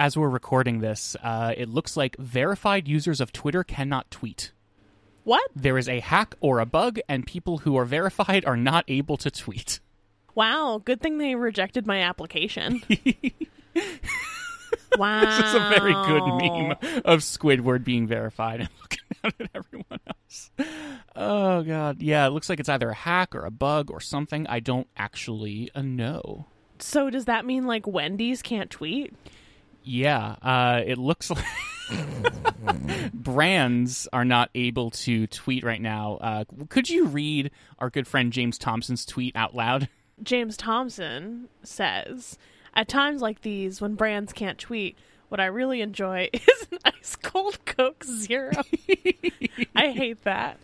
As 0.00 0.16
we're 0.16 0.30
recording 0.30 0.80
this, 0.80 1.14
uh, 1.22 1.52
it 1.54 1.68
looks 1.68 1.94
like 1.94 2.16
verified 2.16 2.88
users 2.88 3.20
of 3.20 3.34
Twitter 3.34 3.62
cannot 3.62 4.10
tweet. 4.10 4.50
What? 5.24 5.50
There 5.54 5.76
is 5.76 5.90
a 5.90 6.00
hack 6.00 6.36
or 6.40 6.58
a 6.58 6.64
bug, 6.64 7.00
and 7.06 7.26
people 7.26 7.58
who 7.58 7.76
are 7.76 7.84
verified 7.84 8.46
are 8.46 8.56
not 8.56 8.86
able 8.88 9.18
to 9.18 9.30
tweet. 9.30 9.78
Wow, 10.34 10.80
good 10.82 11.02
thing 11.02 11.18
they 11.18 11.34
rejected 11.34 11.86
my 11.86 12.00
application. 12.00 12.80
wow. 14.96 15.20
This 15.36 15.48
is 15.48 15.54
a 15.54 15.68
very 15.68 15.92
good 15.92 16.24
meme 16.24 17.02
of 17.04 17.20
Squidward 17.20 17.84
being 17.84 18.06
verified 18.06 18.60
and 18.60 18.70
looking 18.80 19.04
out 19.22 19.34
at 19.38 19.50
everyone 19.54 20.00
else. 20.06 20.50
Oh 21.14 21.62
god, 21.62 22.00
yeah, 22.00 22.26
it 22.26 22.30
looks 22.30 22.48
like 22.48 22.58
it's 22.58 22.70
either 22.70 22.88
a 22.88 22.94
hack 22.94 23.34
or 23.34 23.44
a 23.44 23.50
bug 23.50 23.90
or 23.90 24.00
something. 24.00 24.46
I 24.46 24.60
don't 24.60 24.86
actually 24.96 25.70
uh, 25.74 25.82
know. 25.82 26.46
So 26.78 27.10
does 27.10 27.26
that 27.26 27.44
mean 27.44 27.66
like 27.66 27.86
Wendy's 27.86 28.40
can't 28.40 28.70
tweet? 28.70 29.12
Yeah, 29.82 30.36
uh, 30.42 30.82
it 30.84 30.98
looks 30.98 31.30
like 31.30 31.44
brands 33.14 34.08
are 34.12 34.24
not 34.24 34.50
able 34.54 34.90
to 34.90 35.26
tweet 35.26 35.64
right 35.64 35.80
now. 35.80 36.18
Uh, 36.20 36.44
could 36.68 36.88
you 36.88 37.06
read 37.06 37.50
our 37.78 37.90
good 37.90 38.06
friend 38.06 38.32
James 38.32 38.58
Thompson's 38.58 39.04
tweet 39.04 39.34
out 39.36 39.54
loud? 39.54 39.88
James 40.22 40.56
Thompson 40.56 41.48
says, 41.62 42.38
At 42.74 42.88
times 42.88 43.22
like 43.22 43.40
these, 43.40 43.80
when 43.80 43.94
brands 43.94 44.32
can't 44.32 44.58
tweet, 44.58 44.98
what 45.28 45.40
I 45.40 45.46
really 45.46 45.80
enjoy 45.80 46.28
is 46.32 46.66
an 46.70 46.78
ice 46.84 47.16
cold 47.16 47.64
Coke 47.64 48.04
Zero. 48.04 48.52
I 49.74 49.90
hate 49.92 50.22
that. 50.24 50.58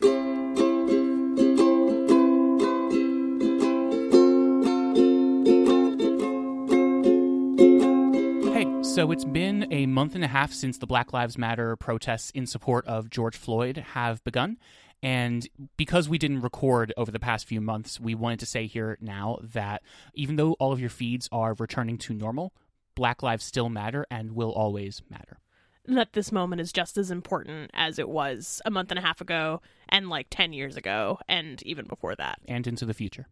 So 8.96 9.10
it's 9.10 9.26
been 9.26 9.70
a 9.70 9.84
month 9.84 10.14
and 10.14 10.24
a 10.24 10.26
half 10.26 10.54
since 10.54 10.78
the 10.78 10.86
Black 10.86 11.12
Lives 11.12 11.36
Matter 11.36 11.76
protests 11.76 12.30
in 12.30 12.46
support 12.46 12.86
of 12.86 13.10
George 13.10 13.36
Floyd 13.36 13.76
have 13.92 14.24
begun. 14.24 14.56
And 15.02 15.46
because 15.76 16.08
we 16.08 16.16
didn't 16.16 16.40
record 16.40 16.94
over 16.96 17.10
the 17.10 17.20
past 17.20 17.46
few 17.46 17.60
months, 17.60 18.00
we 18.00 18.14
wanted 18.14 18.40
to 18.40 18.46
say 18.46 18.66
here 18.66 18.96
now 19.02 19.36
that 19.42 19.82
even 20.14 20.36
though 20.36 20.54
all 20.54 20.72
of 20.72 20.80
your 20.80 20.88
feeds 20.88 21.28
are 21.30 21.54
returning 21.58 21.98
to 21.98 22.14
normal, 22.14 22.54
Black 22.94 23.22
Lives 23.22 23.44
still 23.44 23.68
matter 23.68 24.06
and 24.10 24.32
will 24.32 24.52
always 24.52 25.02
matter. 25.10 25.40
That 25.84 26.14
this 26.14 26.32
moment 26.32 26.62
is 26.62 26.72
just 26.72 26.96
as 26.96 27.10
important 27.10 27.72
as 27.74 27.98
it 27.98 28.08
was 28.08 28.62
a 28.64 28.70
month 28.70 28.90
and 28.90 28.98
a 28.98 29.02
half 29.02 29.20
ago, 29.20 29.60
and 29.90 30.08
like 30.08 30.28
10 30.30 30.54
years 30.54 30.74
ago, 30.74 31.18
and 31.28 31.62
even 31.64 31.84
before 31.84 32.14
that. 32.14 32.38
And 32.48 32.66
into 32.66 32.86
the 32.86 32.94
future. 32.94 33.26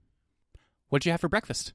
What'd 0.90 1.06
you 1.06 1.12
have 1.12 1.22
for 1.22 1.30
breakfast? 1.30 1.72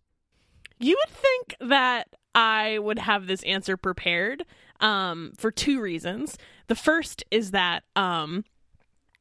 You 0.78 0.96
would 0.96 1.16
think 1.16 1.56
that 1.72 2.08
I 2.40 2.80
would 2.80 3.00
have 3.00 3.28
this 3.28 3.44
answer 3.44 3.76
prepared 3.76 4.46
um, 4.80 5.34
for 5.38 5.52
two 5.52 5.82
reasons. 5.82 6.38
The 6.68 6.76
first 6.76 7.22
is 7.32 7.52
that 7.52 7.84
um, 7.98 8.46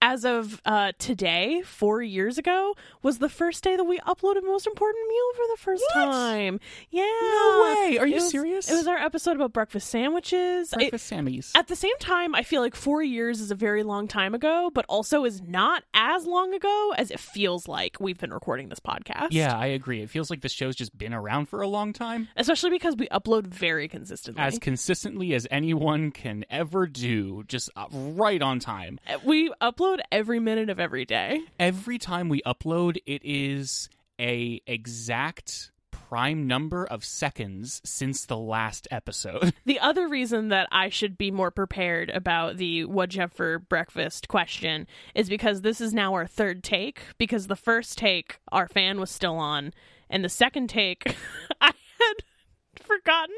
as 0.01 0.25
of 0.25 0.61
uh, 0.65 0.93
today, 0.99 1.63
four 1.63 2.01
years 2.03 2.39
ago, 2.39 2.75
was 3.03 3.19
the 3.19 3.29
first 3.29 3.65
day 3.65 3.75
that 3.77 3.83
we 3.85 3.99
uploaded 4.01 4.45
Most 4.45 4.67
Important 4.67 5.09
Meal 5.09 5.33
for 5.35 5.43
the 5.51 5.57
first 5.61 5.85
What? 5.95 6.05
time. 6.05 6.61
Yeah. 6.91 7.03
No 7.03 7.63
way. 7.91 7.99
Are 7.99 8.07
you 8.07 8.15
It 8.17 8.21
was- 8.23 8.31
serious? 8.31 8.71
It 8.71 8.75
was 8.75 8.87
our 8.87 8.97
episode 8.97 9.35
about 9.37 9.53
breakfast 9.53 9.91
sandwiches. 9.91 10.71
Breakfast 10.73 11.07
Sammy's. 11.07 11.51
at 11.57 11.67
the 11.67 11.75
same 11.77 11.97
time, 11.99 12.35
I 12.35 12.45
feel 12.45 12.61
like 12.63 12.77
four 12.77 13.03
years 13.03 13.41
is 13.41 13.51
a 13.51 13.55
very 13.57 13.83
long 13.83 14.07
time 14.07 14.35
ago, 14.35 14.71
but 14.73 14.85
also 14.89 15.25
is 15.25 15.43
not 15.43 15.83
as 15.95 16.27
long 16.27 16.55
ago 16.55 16.95
as 16.97 17.11
it 17.11 17.19
feels 17.19 17.67
like 17.67 17.97
we've 17.99 18.19
been 18.19 18.33
recording 18.33 18.69
this 18.69 18.81
podcast. 18.81 19.29
yeah, 19.33 19.57
I 19.57 19.67
agree. 19.67 20.01
It 20.03 20.11
feels 20.11 20.31
like 20.31 20.43
the 20.43 20.49
show's 20.49 20.77
just 20.77 20.97
been 20.97 21.12
around 21.12 21.47
for 21.49 21.61
a 21.61 21.67
long 21.69 21.93
time. 21.93 22.29
Especially 22.37 22.71
because 22.71 22.95
we 22.97 23.09
upload 23.09 23.47
very 23.49 23.89
consistently. 23.89 24.43
As 24.43 24.61
consistently 24.61 25.35
as 25.35 25.47
anyone 25.51 26.12
can 26.12 26.45
ever 26.51 26.87
do, 26.87 27.43
just 27.49 27.69
uh, 27.75 27.87
right 27.91 28.41
on 28.41 28.61
time. 28.61 29.01
we 29.25 29.51
upload 29.61 29.88
every 30.12 30.41
minute 30.41 30.70
of 30.70 30.78
every 30.78 31.05
day. 31.05 31.41
every 31.58 31.98
time 31.98 32.28
we 32.28 32.41
upload 32.42 32.99
it 33.06 33.22
is 33.25 33.88
a 34.21 34.60
exact 34.66 35.71
prime 35.91 36.47
number 36.47 36.87
of 36.87 37.04
seconds 37.04 37.82
since 37.84 38.25
the 38.25 38.37
last 38.37 38.88
episode 38.91 39.53
The 39.66 39.78
other 39.78 40.09
reason 40.09 40.48
that 40.48 40.66
I 40.72 40.88
should 40.88 41.19
be 41.19 41.31
more 41.31 41.50
prepared 41.50 42.09
about 42.10 42.56
the 42.56 42.87
what'd 42.87 43.15
you 43.15 43.21
have 43.21 43.32
for 43.32 43.59
breakfast 43.59 44.27
question 44.28 44.87
is 45.15 45.28
because 45.28 45.60
this 45.60 45.81
is 45.81 45.93
now 45.93 46.15
our 46.15 46.27
third 46.27 46.65
take. 46.65 47.00
Because 47.19 47.47
the 47.47 47.56
first 47.56 47.98
take, 47.98 48.38
our 48.50 48.69
fan 48.69 48.98
was 48.98 49.10
still 49.10 49.37
on, 49.37 49.75
and 50.09 50.25
the 50.25 50.31
second 50.31 50.69
take, 50.71 51.15
I 51.60 51.72
had 51.98 52.82
forgotten 52.82 53.37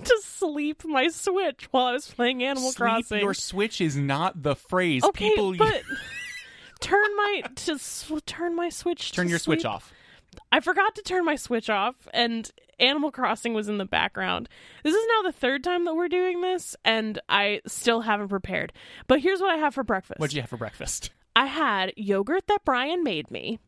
to 0.04 0.20
sleep 0.24 0.84
my 0.84 1.08
Switch 1.08 1.68
while 1.70 1.86
I 1.86 1.92
was 1.92 2.06
playing 2.10 2.42
Animal 2.42 2.72
Sleep 2.72 2.76
Crossing. 2.76 3.20
your 3.20 3.34
switch 3.34 3.80
is 3.80 3.96
not 3.96 4.42
the 4.42 4.56
phrase 4.56 5.04
okay, 5.04 5.30
people 5.30 5.54
but 5.56 5.82
turn 6.80 7.16
my 7.16 7.42
to 7.54 7.78
turn 8.26 8.56
my 8.56 8.68
Switch. 8.68 9.12
turn 9.12 9.28
your 9.28 9.38
switch 9.38 9.64
off 9.64 9.92
I 10.52 10.60
forgot 10.60 10.94
to 10.96 11.02
turn 11.02 11.24
my 11.24 11.36
Switch 11.36 11.70
off, 11.70 12.08
and 12.12 12.50
Animal 12.78 13.10
Crossing 13.10 13.54
was 13.54 13.68
in 13.68 13.78
the 13.78 13.84
background. 13.84 14.48
This 14.84 14.94
is 14.94 15.06
now 15.08 15.28
the 15.28 15.32
third 15.32 15.64
time 15.64 15.84
that 15.84 15.94
we're 15.94 16.08
doing 16.08 16.40
this, 16.40 16.76
and 16.84 17.20
I 17.28 17.60
still 17.66 18.00
haven't 18.00 18.28
prepared. 18.28 18.72
But 19.06 19.20
here's 19.20 19.40
what 19.40 19.50
I 19.50 19.56
have 19.56 19.74
for 19.74 19.84
breakfast. 19.84 20.20
what'd 20.20 20.34
you 20.34 20.40
have 20.40 20.50
for 20.50 20.56
breakfast 20.56 21.10
I 21.36 21.46
had 21.46 21.92
yogurt 21.96 22.46
that 22.48 22.64
Brian 22.64 23.04
made 23.04 23.30
me, 23.30 23.60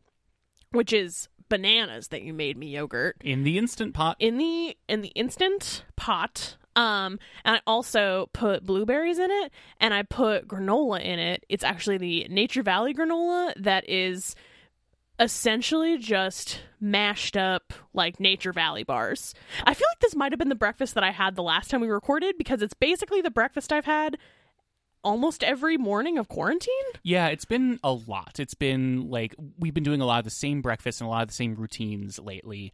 which 0.71 0.93
is 0.93 1.29
bananas 1.53 2.07
that 2.07 2.23
you 2.23 2.33
made 2.33 2.57
me 2.57 2.65
yogurt 2.65 3.15
in 3.23 3.43
the 3.43 3.59
instant 3.59 3.93
pot 3.93 4.15
in 4.17 4.39
the 4.39 4.75
in 4.89 5.01
the 5.01 5.09
instant 5.09 5.85
pot. 5.95 6.57
Um, 6.75 7.19
and 7.45 7.57
I 7.57 7.61
also 7.67 8.31
put 8.33 8.65
blueberries 8.65 9.19
in 9.19 9.29
it, 9.29 9.51
and 9.79 9.93
I 9.93 10.01
put 10.01 10.47
granola 10.47 10.99
in 10.99 11.19
it. 11.19 11.45
It's 11.47 11.63
actually 11.63 11.99
the 11.99 12.27
Nature 12.27 12.63
Valley 12.63 12.95
granola 12.95 13.53
that 13.57 13.87
is 13.87 14.35
essentially 15.19 15.99
just 15.99 16.61
mashed 16.81 17.37
up 17.37 17.71
like 17.93 18.19
Nature 18.19 18.53
Valley 18.53 18.83
bars. 18.83 19.35
I 19.63 19.75
feel 19.75 19.85
like 19.91 19.99
this 19.99 20.15
might 20.15 20.31
have 20.31 20.39
been 20.39 20.49
the 20.49 20.55
breakfast 20.55 20.95
that 20.95 21.03
I 21.03 21.11
had 21.11 21.35
the 21.35 21.43
last 21.43 21.69
time 21.69 21.81
we 21.81 21.87
recorded 21.87 22.39
because 22.39 22.63
it's 22.63 22.73
basically 22.73 23.21
the 23.21 23.29
breakfast 23.29 23.71
I've 23.71 23.85
had 23.85 24.17
almost 25.03 25.43
every 25.43 25.77
morning 25.77 26.17
of 26.17 26.27
quarantine. 26.27 26.73
yeah 27.03 27.27
it's 27.27 27.45
been 27.45 27.79
a 27.83 27.91
lot 27.91 28.39
it's 28.39 28.53
been 28.53 29.09
like 29.09 29.35
we've 29.59 29.73
been 29.73 29.83
doing 29.83 30.01
a 30.01 30.05
lot 30.05 30.19
of 30.19 30.25
the 30.25 30.31
same 30.31 30.61
breakfast 30.61 31.01
and 31.01 31.07
a 31.07 31.11
lot 31.11 31.21
of 31.23 31.27
the 31.27 31.33
same 31.33 31.55
routines 31.55 32.19
lately 32.19 32.73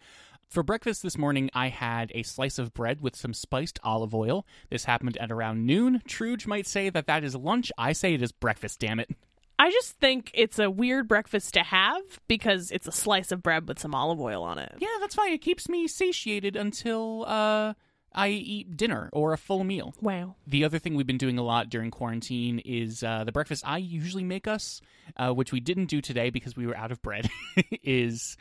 for 0.50 0.64
breakfast 0.64 1.04
this 1.04 1.16
morning, 1.16 1.52
I 1.54 1.68
had 1.68 2.12
a 2.16 2.24
slice 2.24 2.58
of 2.58 2.74
bread 2.74 3.02
with 3.02 3.16
some 3.16 3.36
spiced 3.36 3.80
olive 3.84 4.16
oil. 4.16 4.48
This 4.72 4.86
happened 4.86 5.16
at 5.18 5.32
around 5.32 5.68
noon. 5.68 6.02
Truge 6.08 6.48
might 6.48 6.66
say 6.66 6.90
that 6.90 7.06
that 7.06 7.24
is 7.24 7.36
lunch. 7.36 7.72
I 7.78 7.94
say 7.94 8.16
it 8.16 8.24
is 8.24 8.32
breakfast, 8.32 8.80
damn 8.80 9.00
it. 9.00 9.12
I 9.60 9.70
just 9.70 10.00
think 10.00 10.32
it's 10.34 10.58
a 10.58 10.72
weird 10.72 11.08
breakfast 11.08 11.54
to 11.54 11.60
have 11.60 12.02
because 12.28 12.72
it's 12.72 12.88
a 12.88 12.92
slice 12.92 13.32
of 13.32 13.44
bread 13.44 13.68
with 13.68 13.78
some 13.78 13.94
olive 13.94 14.20
oil 14.20 14.42
on 14.42 14.58
it. 14.58 14.74
Yeah, 14.80 14.88
that's 15.00 15.16
fine. 15.16 15.34
It 15.34 15.42
keeps 15.42 15.70
me 15.70 15.88
satiated 15.88 16.56
until 16.56 17.26
uh, 17.28 17.74
I 18.14 18.30
eat 18.30 18.76
dinner 18.76 19.10
or 19.14 19.34
a 19.34 19.38
full 19.38 19.64
meal. 19.64 19.94
Wow. 20.02 20.36
The 20.48 20.64
other 20.64 20.80
thing 20.80 20.96
we've 20.96 21.08
been 21.08 21.18
doing 21.18 21.38
a 21.38 21.44
lot 21.44 21.70
during 21.70 21.92
quarantine 21.92 22.60
is 22.60 23.04
uh, 23.04 23.24
the 23.24 23.32
breakfast 23.32 23.64
I 23.66 23.78
usually 23.78 24.24
make 24.24 24.48
us, 24.48 24.82
uh, 25.18 25.32
which 25.32 25.52
we 25.52 25.60
didn't 25.60 25.86
do 25.86 26.02
today 26.02 26.30
because 26.30 26.56
we 26.56 26.66
were 26.66 26.76
out 26.76 26.92
of 26.92 27.02
bread, 27.02 27.30
is 27.84 28.38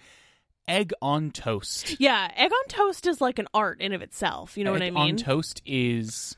egg 0.66 0.92
on 1.02 1.30
toast. 1.30 1.96
Yeah, 1.98 2.30
egg 2.36 2.52
on 2.52 2.68
toast 2.68 3.06
is 3.06 3.20
like 3.20 3.38
an 3.38 3.48
art 3.52 3.80
in 3.80 3.92
of 3.92 4.02
itself. 4.02 4.56
You 4.56 4.64
know 4.64 4.72
what 4.72 4.82
I 4.82 4.90
mean? 4.90 4.96
egg 4.96 5.04
mean? 5.04 5.14
on 5.14 5.16
toast 5.16 5.62
is 5.64 6.36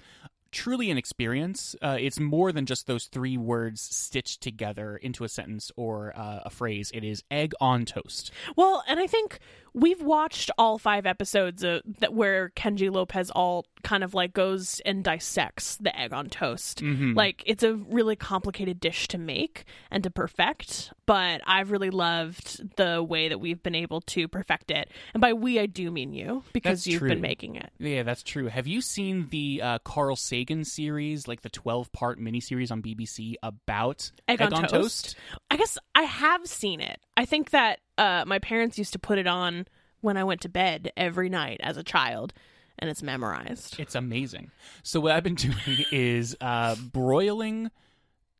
truly 0.52 0.90
an 0.90 0.98
experience. 0.98 1.76
Uh, 1.80 1.96
it's 2.00 2.18
more 2.18 2.52
than 2.52 2.66
just 2.66 2.86
those 2.86 3.06
three 3.06 3.36
words 3.36 3.80
stitched 3.80 4.40
together 4.40 4.96
into 4.96 5.24
a 5.24 5.28
sentence 5.28 5.70
or 5.76 6.12
uh, 6.16 6.40
a 6.44 6.50
phrase. 6.50 6.90
It 6.94 7.04
is 7.04 7.22
egg 7.30 7.52
on 7.60 7.84
toast. 7.84 8.32
well, 8.56 8.82
and 8.88 8.98
I 8.98 9.06
think 9.06 9.38
we've 9.74 10.02
watched 10.02 10.50
all 10.58 10.78
five 10.78 11.06
episodes 11.06 11.62
of, 11.62 11.82
that 12.00 12.12
where 12.14 12.50
Kenji 12.50 12.90
Lopez-Alt 12.92 13.66
kind 13.82 14.04
of 14.04 14.12
like 14.14 14.32
goes 14.32 14.80
and 14.84 15.02
dissects 15.02 15.76
the 15.76 15.98
egg 15.98 16.12
on 16.12 16.28
toast. 16.28 16.82
Mhm. 16.82 17.16
Like 17.16 17.42
it's 17.46 17.62
a 17.62 17.74
really 17.74 18.16
complicated 18.16 18.78
dish 18.80 19.08
to 19.08 19.18
make 19.18 19.64
and 19.90 20.02
to 20.04 20.10
perfect, 20.10 20.92
but 21.06 21.40
I've 21.46 21.70
really 21.70 21.90
loved 21.90 22.76
the 22.76 23.02
way 23.02 23.28
that 23.28 23.38
we've 23.38 23.62
been 23.62 23.74
able 23.74 24.00
to 24.02 24.28
perfect 24.28 24.70
it. 24.70 24.90
And 25.14 25.20
by 25.20 25.32
we, 25.32 25.58
I 25.58 25.66
do 25.66 25.90
mean 25.90 26.12
you 26.12 26.42
because 26.52 26.80
That's 26.80 26.86
you've 26.88 26.98
true. 27.00 27.08
been 27.08 27.20
making 27.20 27.56
it. 27.56 27.70
Yeah, 27.78 28.02
that's 28.02 28.22
true. 28.22 28.46
Have 28.48 28.66
you 28.66 28.80
seen 28.82 29.28
the 29.30 29.62
uh, 29.62 29.78
Carl 29.78 30.16
Sagan 30.16 30.64
series, 30.64 31.26
like 31.26 31.40
the 31.42 31.50
12 31.50 31.90
part 31.92 32.18
miniseries 32.18 32.70
on 32.70 32.82
BBC 32.82 33.34
about 33.42 34.10
Egg 34.28 34.42
on 34.42 34.68
Toast? 34.68 35.16
I 35.50 35.56
guess 35.56 35.78
I 35.94 36.02
have 36.02 36.46
seen 36.46 36.80
it. 36.80 37.00
I 37.16 37.24
think 37.24 37.50
that 37.50 37.80
uh, 38.00 38.24
my 38.26 38.38
parents 38.38 38.78
used 38.78 38.92
to 38.94 38.98
put 38.98 39.18
it 39.18 39.26
on 39.26 39.66
when 40.00 40.16
I 40.16 40.24
went 40.24 40.40
to 40.42 40.48
bed 40.48 40.90
every 40.96 41.28
night 41.28 41.60
as 41.62 41.76
a 41.76 41.82
child, 41.84 42.32
and 42.78 42.88
it's 42.90 43.02
memorized. 43.02 43.78
It's 43.78 43.94
amazing. 43.94 44.50
So, 44.82 44.98
what 45.00 45.12
I've 45.12 45.22
been 45.22 45.34
doing 45.48 45.84
is 45.92 46.36
uh, 46.40 46.74
broiling 46.92 47.70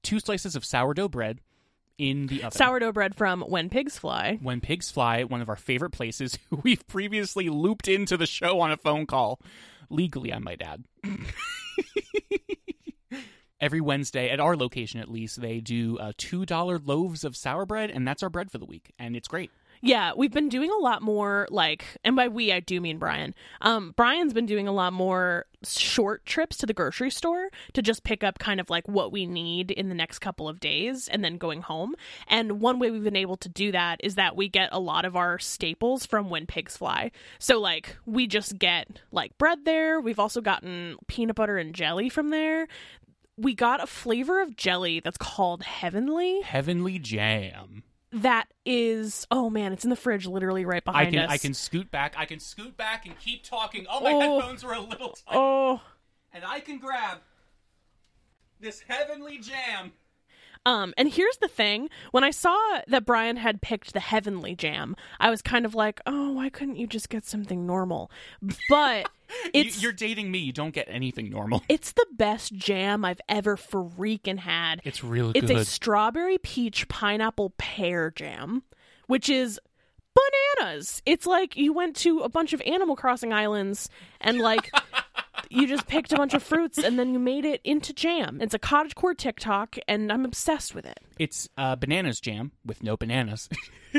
two 0.03 0.19
slices 0.21 0.57
of 0.57 0.65
sourdough 0.65 1.09
bread 1.11 1.41
in 1.99 2.27
the 2.29 2.39
oven. 2.45 2.53
Sourdough 2.53 2.93
bread 2.93 3.15
from 3.15 3.43
When 3.43 3.69
Pigs 3.69 3.99
Fly. 3.99 4.39
when 4.41 4.63
pigs 4.63 4.91
fly, 4.91 5.23
one 5.25 5.43
of 5.43 5.51
our 5.51 5.57
favorite 5.57 5.91
places, 5.91 6.39
who 6.51 6.57
we've 6.63 6.87
previously 6.87 7.49
looped 7.51 7.89
into 7.89 8.17
the 8.17 8.27
show 8.27 8.61
on 8.61 8.73
a 8.73 8.79
phone 8.79 9.05
call. 9.07 9.39
legally, 9.91 10.33
I 10.33 10.39
might 10.39 10.63
add. 10.63 10.85
Every 13.61 13.81
Wednesday, 13.81 14.31
at 14.31 14.41
our 14.41 14.57
location 14.57 15.01
at 15.01 15.11
least, 15.11 15.41
they 15.41 15.61
do 15.61 15.99
uh, 15.99 16.13
$2 16.19 16.81
loaves 16.87 17.25
of 17.25 17.37
sour 17.37 17.67
bread, 17.67 17.91
and 17.91 18.07
that's 18.07 18.23
our 18.23 18.31
bread 18.31 18.51
for 18.51 18.59
the 18.59 18.65
week. 18.65 18.93
And 18.99 19.15
it's 19.17 19.29
great. 19.29 19.51
Yeah, 19.83 20.13
we've 20.15 20.33
been 20.33 20.51
doing 20.51 20.71
a 20.71 20.77
lot 20.77 21.01
more 21.01 21.49
like, 21.51 21.85
and 22.05 22.15
by 22.15 22.29
we 22.29 22.53
I 22.53 22.61
do 22.61 22.81
mean 22.83 22.99
Brian. 22.99 23.35
Um, 23.63 23.95
Brian's 23.97 24.35
been 24.35 24.45
doing 24.45 24.69
a 24.69 24.73
lot 24.73 24.93
more 24.93 25.47
short 25.65 26.25
trips 26.27 26.59
to 26.59 26.67
the 26.67 26.75
grocery 26.75 27.11
store 27.11 27.49
to 27.73 27.83
just 27.83 28.03
pick 28.03 28.23
up 28.23 28.39
kind 28.39 28.61
of 28.61 28.69
like 28.69 28.87
what 28.89 29.11
we 29.11 29.27
need 29.27 29.71
in 29.71 29.89
the 29.89 29.95
next 29.95 30.19
couple 30.19 30.49
of 30.51 30.61
days, 30.61 31.09
and 31.09 31.25
then 31.25 31.39
going 31.39 31.63
home. 31.63 31.95
And 32.29 32.61
one 32.61 32.79
way 32.79 32.91
we've 32.91 33.05
been 33.05 33.17
able 33.17 33.39
to 33.39 33.49
do 33.49 33.73
that 33.73 34.01
is 34.05 34.17
that 34.17 34.37
we 34.37 34.49
get 34.49 34.69
a 34.71 34.79
lot 34.79 35.07
of 35.07 35.17
our 35.17 35.39
staples 35.39 36.05
from 36.05 36.29
When 36.29 36.47
Pigs 36.47 36.77
Fly. 36.77 37.11
So 37.39 37.59
like 37.59 37.97
we 38.05 38.27
just 38.27 38.59
get 38.59 39.01
like 39.13 39.37
bread 39.39 39.65
there. 39.65 39.99
We've 39.99 40.19
also 40.19 40.43
gotten 40.43 40.97
peanut 41.07 41.37
butter 41.37 41.57
and 41.57 41.75
jelly 41.75 42.11
from 42.11 42.29
there. 42.29 42.69
We 43.37 43.55
got 43.55 43.83
a 43.83 43.87
flavor 43.87 44.41
of 44.43 44.57
jelly 44.57 45.01
that's 45.01 45.17
called 45.17 45.63
Heavenly 45.63 46.43
Heavenly 46.43 46.99
Jam. 46.99 47.85
that 48.13 48.49
is 48.67 49.27
oh 49.31 49.49
man 49.49 49.73
it's 49.73 49.85
in 49.85 49.91
the 49.91 49.97
fridge 49.97 50.27
literally 50.27 50.65
right 50.65 50.85
behind 50.85 51.09
I 51.09 51.11
can 51.11 51.19
us 51.21 51.31
I 51.31 51.39
can 51.39 51.55
scoot 51.55 51.91
back. 51.91 52.15
I 52.19 52.25
can 52.27 52.41
scoot 52.41 52.77
back 52.77 53.07
and 53.07 53.19
keep 53.19 53.45
talking. 53.45 53.87
Oh, 53.89 54.01
my 54.01 54.11
Oh. 54.13 54.39
headphones 54.41 54.65
were 54.65 54.73
a 54.75 54.81
little 54.81 55.15
oh. 55.29 55.31
tight. 55.31 55.37
oh 55.37 55.81
And 56.33 56.45
I 56.45 56.61
can 56.61 56.79
grab 56.79 57.19
this 58.61 58.81
Heavenly 58.87 59.39
Jam. 59.39 59.93
Um 60.67 60.93
and 60.99 61.13
here's 61.13 61.37
the 61.39 61.49
thing 61.49 61.89
when 62.11 62.23
i 62.25 62.31
saw 62.31 62.57
that 62.87 63.07
brian 63.07 63.37
had 63.37 63.63
picked 63.63 63.93
the 63.93 64.01
heavenly 64.01 64.55
jam 64.55 64.95
i 65.19 65.31
was 65.31 65.41
kind 65.43 65.65
of 65.65 65.75
like 65.75 66.01
oh 66.07 66.33
why 66.33 66.49
couldn't 66.51 66.77
you 66.77 66.87
just 66.87 67.09
get 67.09 67.25
something 67.25 67.67
normal 67.67 68.11
but 68.69 69.09
You- 69.45 69.51
it's 69.55 69.81
You're 69.81 69.93
dating 69.93 70.33
me. 70.33 70.39
You 70.41 70.53
don't 70.53 70.75
get 70.75 70.89
anything 70.91 71.31
normal. 71.31 71.63
it's 71.69 71.93
the 71.93 72.05
best 72.17 72.53
jam 72.53 73.05
i've 73.05 73.21
ever 73.29 73.57
freaking 73.57 74.39
had 74.41 74.81
It's 74.85 75.05
really 75.05 75.33
it's 75.37 75.47
good. 75.47 75.57
a 75.59 75.65
strawberry 75.65 76.37
peach 76.39 76.89
pineapple 76.89 77.51
pear 77.57 78.11
jam 78.11 78.65
which 79.07 79.29
is 79.31 79.61
bananas 80.59 81.01
it's 81.07 81.27
like 81.27 81.57
you 81.57 81.73
went 81.73 81.95
to 81.97 82.21
a 82.21 82.29
bunch 82.29 82.53
of 82.53 82.61
animal 82.63 82.97
crossing 82.97 83.33
islands 83.33 83.89
and 84.21 84.39
like 84.41 84.71
you 85.51 85.67
just 85.67 85.87
picked 85.87 86.13
a 86.13 86.17
bunch 86.17 86.33
of 86.35 86.43
fruits 86.43 86.79
and 86.79 86.99
then 86.99 87.13
you 87.13 87.19
made 87.19 87.45
it 87.45 87.61
into 87.65 87.93
jam 87.93 88.39
it's 88.41 88.55
a 88.55 88.59
cottagecore 88.59 89.17
tiktok 89.17 89.77
and 89.89 90.11
i'm 90.13 90.25
obsessed 90.25 90.75
with 90.75 90.87
it 90.87 91.01
It's 91.19 91.49
uh, 91.59 91.77
bananas 91.77 92.21
jam 92.21 92.53
with 92.65 92.83
no 92.83 92.97
bananas. 92.97 93.49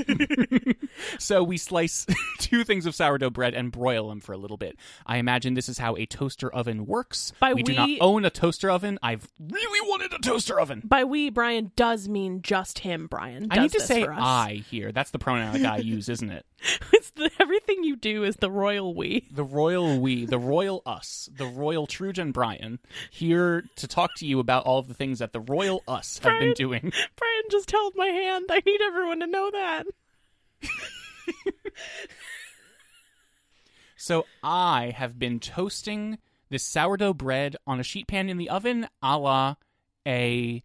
so 1.19 1.44
we 1.44 1.57
slice 1.57 2.06
two 2.39 2.63
things 2.63 2.86
of 2.86 2.95
sourdough 2.95 3.30
bread 3.30 3.53
and 3.53 3.71
broil 3.71 4.09
them 4.09 4.19
for 4.21 4.33
a 4.33 4.38
little 4.38 4.57
bit. 4.57 4.77
I 5.06 5.18
imagine 5.18 5.53
this 5.53 5.69
is 5.69 5.77
how 5.77 5.95
a 5.98 6.06
toaster 6.06 6.51
oven 6.53 6.86
works. 6.86 7.33
By 7.39 7.53
we, 7.53 7.56
we 7.56 7.63
do 7.63 7.74
not 7.75 7.89
own 8.00 8.25
a 8.25 8.30
toaster 8.30 8.69
oven. 8.71 8.98
I've 9.03 9.27
really 9.39 9.89
wanted 9.89 10.13
a 10.13 10.19
toaster 10.19 10.59
oven. 10.59 10.81
by 10.83 11.03
we 11.03 11.30
brian 11.30 11.71
does 11.75 12.07
mean 12.07 12.42
just 12.42 12.80
him 12.80 13.07
brian 13.07 13.48
I 13.51 13.59
need 13.59 13.71
to 13.74 13.80
say. 13.81 14.06
I 14.07 14.63
here. 14.69 14.92
That's 14.92 15.12
the 15.12 15.19
pronoun 15.19 15.62
that 15.62 15.71
I 15.74 15.77
use, 15.77 16.09
isn't 16.09 16.31
it? 16.31 16.45
it's 16.94 17.12
the, 17.12 17.30
everything 17.39 17.83
you 17.83 17.95
do 17.95 18.24
is 18.24 18.38
the 18.38 18.51
royal 18.51 18.94
we 18.95 19.27
The 19.31 19.44
royal 19.44 20.00
we, 20.00 20.25
the 20.25 20.39
royal 20.39 20.81
us, 20.86 21.30
the 21.41 21.47
royal 21.47 21.88
Trujan 21.88 22.31
Brian, 22.31 22.79
here 23.09 23.65
to 23.77 23.88
talk 23.88 24.11
to 24.17 24.27
you 24.27 24.39
about 24.39 24.65
all 24.65 24.77
of 24.77 24.88
the 24.88 24.93
things 24.93 25.19
that 25.19 25.33
the 25.33 25.39
royal 25.39 25.83
us 25.88 26.19
have 26.19 26.39
been 26.39 26.53
doing. 26.53 26.93
brian 27.15 27.43
just 27.49 27.71
held 27.71 27.93
my 27.95 28.05
hand 28.07 28.45
i 28.49 28.61
need 28.65 28.79
everyone 28.81 29.19
to 29.19 29.27
know 29.27 29.49
that 29.51 29.85
So 34.01 34.25
I 34.41 34.95
have 34.97 35.19
been 35.19 35.39
toasting 35.39 36.17
this 36.49 36.63
sourdough 36.65 37.13
bread 37.13 37.55
on 37.67 37.79
a 37.79 37.83
sheet 37.83 38.07
pan 38.07 38.29
in 38.29 38.38
the 38.38 38.49
oven, 38.49 38.88
a 39.03 39.15
la 39.15 39.55
a 40.07 40.63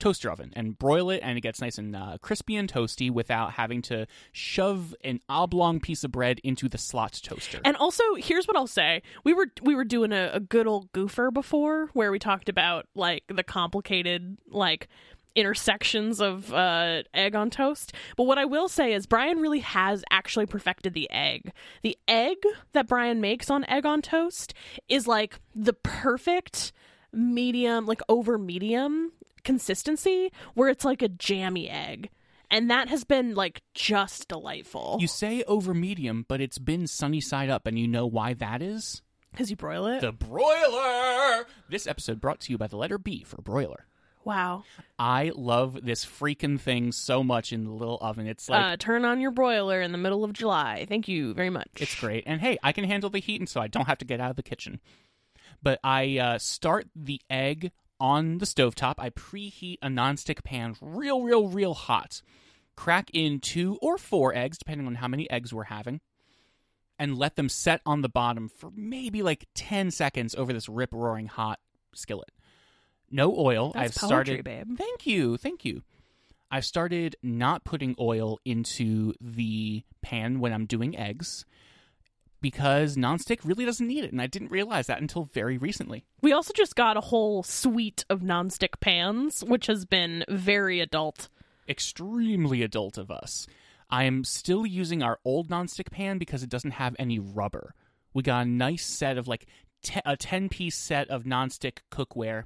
toaster 0.00 0.30
oven, 0.30 0.52
and 0.56 0.76
broil 0.78 1.10
it, 1.10 1.20
and 1.22 1.38
it 1.38 1.42
gets 1.42 1.60
nice 1.60 1.78
and 1.78 1.94
uh, 1.94 2.18
crispy 2.20 2.56
and 2.56 2.72
toasty 2.72 3.10
without 3.10 3.52
having 3.52 3.82
to 3.82 4.06
shove 4.32 4.94
an 5.04 5.20
oblong 5.28 5.78
piece 5.78 6.02
of 6.02 6.10
bread 6.10 6.40
into 6.42 6.68
the 6.68 6.78
slot 6.78 7.20
toaster. 7.22 7.60
And 7.64 7.76
also, 7.76 8.02
here's 8.16 8.48
what 8.48 8.56
I'll 8.56 8.66
say: 8.66 9.02
we 9.22 9.32
were 9.32 9.46
we 9.62 9.74
were 9.74 9.84
doing 9.84 10.12
a, 10.12 10.30
a 10.32 10.40
good 10.40 10.66
old 10.66 10.90
goofer 10.92 11.32
before, 11.32 11.90
where 11.92 12.10
we 12.10 12.18
talked 12.18 12.48
about 12.48 12.86
like 12.94 13.24
the 13.28 13.44
complicated 13.44 14.38
like 14.48 14.88
intersections 15.34 16.20
of 16.20 16.52
uh, 16.52 17.02
egg 17.14 17.34
on 17.34 17.50
toast. 17.50 17.92
But 18.16 18.24
what 18.24 18.38
I 18.38 18.44
will 18.44 18.68
say 18.68 18.92
is 18.92 19.06
Brian 19.06 19.38
really 19.38 19.60
has 19.60 20.02
actually 20.10 20.46
perfected 20.46 20.94
the 20.94 21.08
egg. 21.10 21.52
The 21.82 21.96
egg 22.08 22.36
that 22.72 22.88
Brian 22.88 23.20
makes 23.20 23.50
on 23.50 23.64
egg 23.66 23.86
on 23.86 24.02
toast 24.02 24.54
is 24.88 25.06
like 25.06 25.38
the 25.54 25.72
perfect 25.72 26.72
medium, 27.12 27.86
like 27.86 28.00
over 28.08 28.38
medium 28.38 29.12
consistency, 29.40 30.32
where 30.54 30.68
it's 30.68 30.84
like 30.84 31.02
a 31.02 31.08
jammy 31.08 31.68
egg. 31.68 32.10
And 32.50 32.68
that 32.70 32.88
has 32.88 33.04
been 33.04 33.34
like 33.34 33.62
just 33.74 34.26
delightful 34.28 34.98
you 35.00 35.06
say 35.06 35.44
over 35.44 35.72
medium, 35.72 36.24
but 36.28 36.40
it's 36.40 36.58
been 36.58 36.86
sunny 36.86 37.20
side 37.20 37.48
up, 37.48 37.66
and 37.66 37.78
you 37.78 37.86
know 37.86 38.06
why 38.06 38.34
that 38.34 38.60
is? 38.62 39.02
because 39.32 39.50
you 39.50 39.56
broil 39.56 39.86
it. 39.86 40.00
The 40.00 40.12
broiler! 40.12 41.46
This 41.68 41.86
episode 41.86 42.20
brought 42.20 42.40
to 42.40 42.52
you 42.52 42.58
by 42.58 42.66
the 42.66 42.76
letter 42.76 42.98
B 42.98 43.22
for 43.22 43.40
broiler. 43.40 43.86
wow. 44.24 44.64
I 44.98 45.30
love 45.34 45.78
this 45.84 46.04
freaking 46.04 46.60
thing 46.60 46.92
so 46.92 47.22
much 47.22 47.52
in 47.52 47.64
the 47.64 47.70
little 47.70 47.98
oven. 48.00 48.26
It's 48.26 48.48
like 48.48 48.60
uh, 48.72 48.76
turn 48.76 49.04
on 49.04 49.20
your 49.20 49.30
broiler 49.30 49.80
in 49.80 49.92
the 49.92 49.98
middle 49.98 50.24
of 50.24 50.32
July. 50.32 50.84
Thank 50.88 51.08
you 51.08 51.32
very 51.32 51.50
much. 51.50 51.68
It's 51.76 51.94
great. 51.94 52.24
And 52.26 52.40
hey, 52.40 52.58
I 52.62 52.72
can 52.72 52.84
handle 52.84 53.08
the 53.10 53.20
heat, 53.20 53.40
and 53.40 53.48
so 53.48 53.60
I 53.60 53.68
don't 53.68 53.86
have 53.86 53.98
to 53.98 54.04
get 54.04 54.20
out 54.20 54.30
of 54.30 54.36
the 54.36 54.42
kitchen. 54.42 54.80
But 55.62 55.78
I 55.84 56.18
uh, 56.18 56.38
start 56.38 56.88
the 56.96 57.20
egg 57.30 57.70
on 58.00 58.38
the 58.38 58.46
stovetop. 58.46 58.94
I 58.98 59.10
preheat 59.10 59.78
a 59.82 59.88
nonstick 59.88 60.42
pan 60.44 60.76
real, 60.80 61.22
real, 61.22 61.48
real 61.48 61.74
hot. 61.74 62.22
Crack 62.76 63.10
in 63.12 63.40
two 63.40 63.78
or 63.82 63.98
four 63.98 64.34
eggs, 64.34 64.58
depending 64.58 64.86
on 64.86 64.96
how 64.96 65.08
many 65.08 65.30
eggs 65.30 65.52
we're 65.52 65.64
having, 65.64 66.00
and 66.98 67.18
let 67.18 67.36
them 67.36 67.48
set 67.48 67.82
on 67.84 68.00
the 68.00 68.08
bottom 68.08 68.48
for 68.48 68.70
maybe 68.74 69.22
like 69.22 69.46
10 69.54 69.90
seconds 69.90 70.34
over 70.34 70.52
this 70.52 70.68
rip 70.68 70.90
roaring 70.92 71.26
hot 71.26 71.60
skillet. 71.94 72.30
No 73.10 73.36
oil. 73.36 73.72
That's 73.74 73.96
I've 74.02 74.10
poetry, 74.10 74.24
started. 74.40 74.44
babe. 74.44 74.78
Thank 74.78 75.06
you. 75.06 75.36
Thank 75.36 75.64
you. 75.64 75.82
I've 76.50 76.64
started 76.64 77.16
not 77.22 77.64
putting 77.64 77.94
oil 78.00 78.38
into 78.44 79.14
the 79.20 79.82
pan 80.02 80.40
when 80.40 80.52
I'm 80.52 80.66
doing 80.66 80.96
eggs 80.96 81.44
because 82.40 82.96
nonstick 82.96 83.40
really 83.44 83.64
doesn't 83.64 83.86
need 83.86 84.04
it. 84.04 84.12
And 84.12 84.20
I 84.20 84.26
didn't 84.26 84.50
realize 84.50 84.86
that 84.86 85.00
until 85.00 85.24
very 85.24 85.58
recently. 85.58 86.04
We 86.22 86.32
also 86.32 86.52
just 86.54 86.76
got 86.76 86.96
a 86.96 87.02
whole 87.02 87.42
suite 87.42 88.04
of 88.08 88.20
nonstick 88.20 88.80
pans, 88.80 89.44
which 89.44 89.66
has 89.66 89.84
been 89.84 90.24
very 90.28 90.80
adult. 90.80 91.28
Extremely 91.68 92.62
adult 92.62 92.98
of 92.98 93.10
us. 93.10 93.46
I 93.90 94.04
am 94.04 94.24
still 94.24 94.64
using 94.64 95.02
our 95.02 95.18
old 95.24 95.48
nonstick 95.48 95.90
pan 95.90 96.18
because 96.18 96.42
it 96.42 96.50
doesn't 96.50 96.72
have 96.72 96.94
any 96.98 97.18
rubber. 97.18 97.74
We 98.14 98.22
got 98.22 98.46
a 98.46 98.48
nice 98.48 98.86
set 98.86 99.18
of 99.18 99.28
like 99.28 99.46
te- 99.82 100.00
a 100.04 100.16
10 100.16 100.48
piece 100.48 100.76
set 100.76 101.08
of 101.10 101.24
nonstick 101.24 101.78
cookware, 101.90 102.44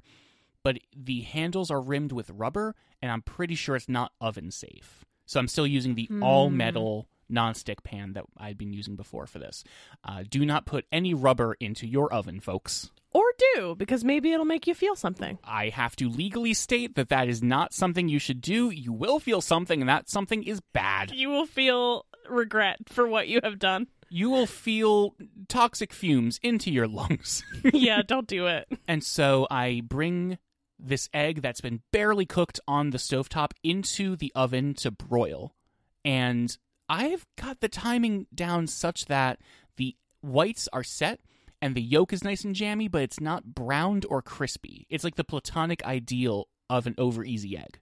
but 0.63 0.79
the 0.95 1.21
handles 1.21 1.69
are 1.69 1.81
rimmed 1.81 2.11
with 2.11 2.29
rubber, 2.31 2.75
and 3.01 3.11
I'm 3.11 3.21
pretty 3.21 3.55
sure 3.55 3.75
it's 3.75 3.89
not 3.89 4.11
oven 4.19 4.51
safe. 4.51 5.05
So 5.25 5.39
I'm 5.39 5.47
still 5.47 5.67
using 5.67 5.95
the 5.95 6.09
all 6.21 6.49
hmm. 6.49 6.57
metal 6.57 7.07
nonstick 7.31 7.83
pan 7.83 8.13
that 8.13 8.25
I'd 8.37 8.57
been 8.57 8.73
using 8.73 8.95
before 8.95 9.27
for 9.27 9.39
this. 9.39 9.63
Uh, 10.03 10.23
do 10.29 10.45
not 10.45 10.65
put 10.65 10.85
any 10.91 11.13
rubber 11.13 11.55
into 11.59 11.87
your 11.87 12.11
oven, 12.13 12.39
folks. 12.39 12.91
Or 13.11 13.23
do, 13.55 13.75
because 13.77 14.03
maybe 14.03 14.33
it'll 14.33 14.45
make 14.45 14.67
you 14.67 14.73
feel 14.73 14.95
something. 14.95 15.39
I 15.43 15.69
have 15.69 15.95
to 15.97 16.09
legally 16.09 16.53
state 16.53 16.95
that 16.95 17.09
that 17.09 17.29
is 17.29 17.41
not 17.41 17.73
something 17.73 18.09
you 18.09 18.19
should 18.19 18.41
do. 18.41 18.69
You 18.69 18.91
will 18.91 19.19
feel 19.19 19.39
something, 19.39 19.81
and 19.81 19.87
that 19.87 20.09
something 20.09 20.43
is 20.43 20.59
bad. 20.73 21.11
You 21.11 21.29
will 21.29 21.45
feel 21.45 22.05
regret 22.29 22.79
for 22.87 23.07
what 23.07 23.27
you 23.29 23.39
have 23.43 23.57
done. 23.57 23.87
You 24.09 24.29
will 24.29 24.47
feel 24.47 25.15
toxic 25.47 25.93
fumes 25.93 26.39
into 26.43 26.71
your 26.71 26.87
lungs. 26.87 27.43
yeah, 27.73 28.01
don't 28.05 28.27
do 28.27 28.47
it. 28.47 28.67
and 28.87 29.03
so 29.03 29.47
I 29.49 29.81
bring 29.83 30.37
this 30.77 31.09
egg 31.13 31.41
that's 31.41 31.61
been 31.61 31.81
barely 31.91 32.25
cooked 32.25 32.59
on 32.67 32.89
the 32.89 32.97
stovetop 32.97 33.51
into 33.63 34.15
the 34.15 34.31
oven 34.35 34.73
to 34.75 34.91
broil. 34.91 35.55
And 36.03 36.55
I've 36.87 37.25
got 37.41 37.61
the 37.61 37.69
timing 37.69 38.27
down 38.33 38.67
such 38.67 39.05
that 39.05 39.39
the 39.77 39.95
whites 40.21 40.67
are 40.71 40.83
set 40.83 41.19
and 41.61 41.75
the 41.75 41.81
yolk 41.81 42.13
is 42.13 42.23
nice 42.23 42.43
and 42.43 42.55
jammy, 42.55 42.87
but 42.87 43.01
it's 43.01 43.19
not 43.19 43.55
browned 43.55 44.05
or 44.09 44.21
crispy. 44.21 44.85
It's 44.89 45.03
like 45.03 45.15
the 45.15 45.23
platonic 45.23 45.83
ideal 45.83 46.47
of 46.69 46.85
an 46.87 46.95
over 46.97 47.23
easy 47.23 47.57
egg. 47.57 47.79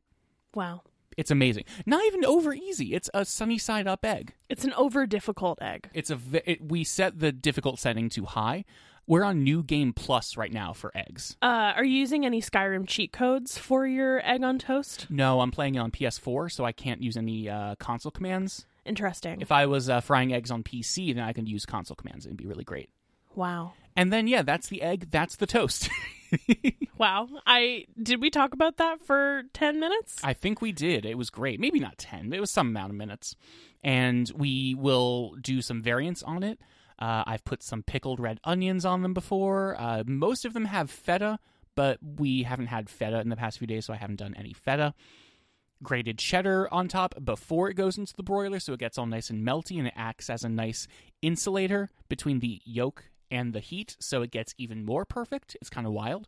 Wow. 0.55 0.83
It's 1.17 1.31
amazing. 1.31 1.65
Not 1.85 2.03
even 2.05 2.25
over 2.25 2.53
easy. 2.53 2.93
It's 2.93 3.09
a 3.13 3.25
sunny 3.25 3.57
side 3.57 3.87
up 3.87 4.03
egg. 4.05 4.33
It's 4.49 4.63
an 4.63 4.73
over 4.73 5.05
difficult 5.05 5.61
egg. 5.61 5.89
It's 5.93 6.09
a 6.09 6.17
it, 6.49 6.61
we 6.61 6.83
set 6.83 7.19
the 7.19 7.31
difficult 7.31 7.79
setting 7.79 8.09
to 8.09 8.25
high. 8.25 8.65
We're 9.05 9.23
on 9.23 9.43
new 9.43 9.63
game 9.63 9.91
plus 9.91 10.37
right 10.37 10.51
now 10.51 10.71
for 10.71 10.91
eggs. 10.95 11.35
Uh, 11.41 11.73
are 11.75 11.83
you 11.83 11.99
using 11.99 12.25
any 12.25 12.41
Skyrim 12.41 12.87
cheat 12.87 13.11
codes 13.11 13.57
for 13.57 13.85
your 13.85 14.25
egg 14.25 14.43
on 14.43 14.59
toast? 14.59 15.07
No, 15.09 15.41
I'm 15.41 15.51
playing 15.51 15.75
it 15.75 15.79
on 15.79 15.91
PS4, 15.91 16.49
so 16.49 16.63
I 16.63 16.71
can't 16.71 17.03
use 17.03 17.17
any 17.17 17.49
uh, 17.49 17.75
console 17.75 18.11
commands. 18.11 18.65
Interesting. 18.85 19.41
If 19.41 19.51
I 19.51 19.65
was 19.65 19.89
uh, 19.89 20.01
frying 20.01 20.33
eggs 20.33 20.51
on 20.51 20.63
PC, 20.63 21.15
then 21.15 21.23
I 21.23 21.33
could 21.33 21.47
use 21.47 21.65
console 21.65 21.95
commands. 21.95 22.25
It'd 22.25 22.37
be 22.37 22.45
really 22.45 22.63
great. 22.63 22.89
Wow. 23.35 23.73
And 23.95 24.11
then, 24.11 24.27
yeah, 24.27 24.41
that's 24.41 24.67
the 24.67 24.81
egg, 24.81 25.09
that's 25.09 25.37
the 25.37 25.47
toast. 25.47 25.89
Wow. 26.97 27.27
I 27.45 27.85
did 28.01 28.21
we 28.21 28.29
talk 28.29 28.53
about 28.53 28.77
that 28.77 29.01
for 29.01 29.43
10 29.53 29.79
minutes? 29.79 30.21
I 30.23 30.33
think 30.33 30.61
we 30.61 30.71
did. 30.71 31.05
It 31.05 31.17
was 31.17 31.29
great. 31.29 31.59
Maybe 31.59 31.79
not 31.79 31.97
10, 31.97 32.29
but 32.29 32.37
it 32.37 32.39
was 32.39 32.51
some 32.51 32.67
amount 32.67 32.91
of 32.91 32.95
minutes. 32.95 33.35
And 33.83 34.31
we 34.35 34.73
will 34.73 35.35
do 35.41 35.61
some 35.61 35.81
variants 35.81 36.23
on 36.23 36.43
it. 36.43 36.59
Uh, 36.99 37.23
I've 37.25 37.43
put 37.43 37.61
some 37.61 37.83
pickled 37.83 38.19
red 38.21 38.39
onions 38.43 38.85
on 38.85 39.01
them 39.01 39.13
before. 39.13 39.75
Uh, 39.77 40.03
most 40.05 40.45
of 40.45 40.53
them 40.53 40.65
have 40.65 40.89
feta, 40.89 41.39
but 41.75 41.97
we 42.01 42.43
haven't 42.43 42.67
had 42.67 42.89
feta 42.89 43.19
in 43.19 43.29
the 43.29 43.35
past 43.35 43.57
few 43.57 43.67
days, 43.67 43.85
so 43.85 43.93
I 43.93 43.97
haven't 43.97 44.19
done 44.19 44.35
any 44.37 44.53
feta. 44.53 44.93
Grated 45.83 46.17
cheddar 46.17 46.73
on 46.73 46.87
top 46.87 47.15
before 47.23 47.69
it 47.69 47.75
goes 47.75 47.97
into 47.97 48.13
the 48.15 48.23
broiler, 48.23 48.59
so 48.59 48.73
it 48.73 48.79
gets 48.79 48.97
all 48.97 49.05
nice 49.05 49.29
and 49.29 49.45
melty 49.45 49.77
and 49.77 49.87
it 49.87 49.93
acts 49.95 50.29
as 50.29 50.43
a 50.43 50.49
nice 50.49 50.87
insulator 51.21 51.89
between 52.09 52.39
the 52.39 52.61
yolk 52.63 53.05
and 53.29 53.53
the 53.53 53.59
heat, 53.59 53.97
so 53.99 54.21
it 54.21 54.31
gets 54.31 54.53
even 54.57 54.85
more 54.85 55.05
perfect. 55.05 55.57
It's 55.59 55.69
kind 55.69 55.85
of 55.85 55.93
wild. 55.93 56.27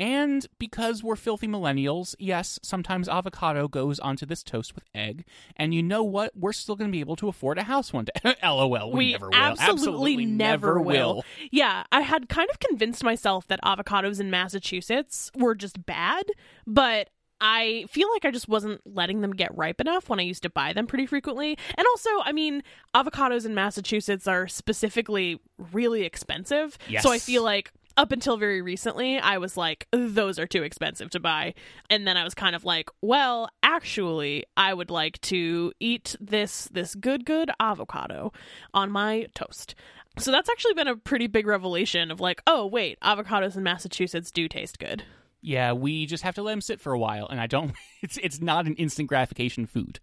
And 0.00 0.46
because 0.58 1.04
we're 1.04 1.14
filthy 1.14 1.46
millennials, 1.46 2.14
yes, 2.18 2.58
sometimes 2.62 3.06
avocado 3.06 3.68
goes 3.68 4.00
onto 4.00 4.24
this 4.24 4.42
toast 4.42 4.74
with 4.74 4.84
egg. 4.94 5.26
And 5.56 5.74
you 5.74 5.82
know 5.82 6.02
what? 6.02 6.32
We're 6.34 6.54
still 6.54 6.74
going 6.74 6.88
to 6.88 6.92
be 6.92 7.00
able 7.00 7.16
to 7.16 7.28
afford 7.28 7.58
a 7.58 7.64
house 7.64 7.92
one 7.92 8.06
day. 8.06 8.34
LOL. 8.42 8.92
We, 8.92 8.96
we 8.96 9.12
never 9.12 9.28
will. 9.28 9.36
absolutely, 9.36 10.24
never, 10.24 10.68
never 10.68 10.80
will. 10.80 11.22
Yeah, 11.50 11.84
I 11.92 12.00
had 12.00 12.30
kind 12.30 12.48
of 12.50 12.58
convinced 12.60 13.04
myself 13.04 13.46
that 13.48 13.60
avocados 13.62 14.20
in 14.20 14.30
Massachusetts 14.30 15.30
were 15.36 15.54
just 15.54 15.84
bad, 15.84 16.24
but 16.66 17.10
I 17.40 17.86
feel 17.88 18.10
like 18.12 18.24
I 18.24 18.30
just 18.30 18.48
wasn't 18.48 18.80
letting 18.84 19.20
them 19.20 19.32
get 19.32 19.56
ripe 19.56 19.80
enough 19.80 20.08
when 20.08 20.20
I 20.20 20.24
used 20.24 20.42
to 20.42 20.50
buy 20.50 20.72
them 20.72 20.86
pretty 20.86 21.06
frequently. 21.06 21.56
And 21.76 21.86
also, 21.86 22.10
I 22.24 22.32
mean, 22.32 22.62
avocados 22.94 23.46
in 23.46 23.54
Massachusetts 23.54 24.26
are 24.26 24.46
specifically 24.48 25.40
really 25.72 26.02
expensive. 26.02 26.76
Yes. 26.88 27.02
So 27.02 27.10
I 27.10 27.18
feel 27.18 27.42
like 27.42 27.72
up 27.96 28.12
until 28.12 28.36
very 28.36 28.62
recently, 28.62 29.18
I 29.18 29.38
was 29.38 29.56
like, 29.56 29.86
those 29.90 30.38
are 30.38 30.46
too 30.46 30.62
expensive 30.62 31.10
to 31.10 31.20
buy. 31.20 31.54
And 31.88 32.06
then 32.06 32.16
I 32.16 32.24
was 32.24 32.34
kind 32.34 32.54
of 32.54 32.64
like, 32.64 32.88
well, 33.02 33.48
actually, 33.62 34.44
I 34.56 34.72
would 34.74 34.90
like 34.90 35.20
to 35.22 35.72
eat 35.80 36.16
this 36.20 36.68
this 36.72 36.94
good 36.94 37.24
good 37.24 37.50
avocado 37.60 38.32
on 38.72 38.90
my 38.90 39.26
toast. 39.34 39.74
So 40.18 40.30
that's 40.30 40.50
actually 40.50 40.74
been 40.74 40.88
a 40.88 40.96
pretty 40.96 41.26
big 41.26 41.46
revelation 41.46 42.10
of 42.10 42.20
like, 42.20 42.42
oh 42.46 42.66
wait, 42.66 42.98
avocados 43.00 43.56
in 43.56 43.62
Massachusetts 43.62 44.30
do 44.30 44.48
taste 44.48 44.78
good. 44.78 45.04
Yeah, 45.42 45.72
we 45.72 46.06
just 46.06 46.22
have 46.22 46.34
to 46.34 46.42
let 46.42 46.52
them 46.52 46.60
sit 46.60 46.80
for 46.80 46.92
a 46.92 46.98
while. 46.98 47.26
And 47.28 47.40
I 47.40 47.46
don't, 47.46 47.72
it's, 48.02 48.18
it's 48.22 48.40
not 48.40 48.66
an 48.66 48.74
instant 48.74 49.08
gratification 49.08 49.66
food. 49.66 50.00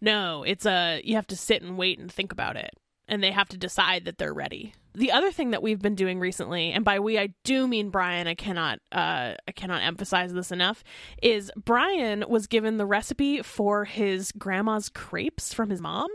No, 0.00 0.42
it's 0.42 0.66
a 0.66 1.00
you 1.04 1.14
have 1.16 1.26
to 1.28 1.36
sit 1.36 1.62
and 1.62 1.76
wait 1.76 1.98
and 1.98 2.10
think 2.10 2.32
about 2.32 2.56
it, 2.56 2.70
and 3.08 3.22
they 3.22 3.30
have 3.30 3.48
to 3.50 3.58
decide 3.58 4.04
that 4.04 4.18
they're 4.18 4.34
ready. 4.34 4.74
The 4.92 5.12
other 5.12 5.30
thing 5.30 5.52
that 5.52 5.62
we've 5.62 5.80
been 5.80 5.94
doing 5.94 6.18
recently, 6.18 6.72
and 6.72 6.84
by 6.84 6.98
we 6.98 7.18
I 7.18 7.28
do 7.44 7.68
mean 7.68 7.90
Brian, 7.90 8.26
I 8.26 8.34
cannot 8.34 8.80
uh 8.92 9.34
I 9.46 9.52
cannot 9.54 9.82
emphasize 9.82 10.32
this 10.32 10.50
enough, 10.50 10.82
is 11.22 11.50
Brian 11.56 12.24
was 12.28 12.46
given 12.46 12.76
the 12.76 12.86
recipe 12.86 13.42
for 13.42 13.84
his 13.84 14.32
grandma's 14.32 14.88
crepes 14.88 15.54
from 15.54 15.70
his 15.70 15.80
mom, 15.80 16.08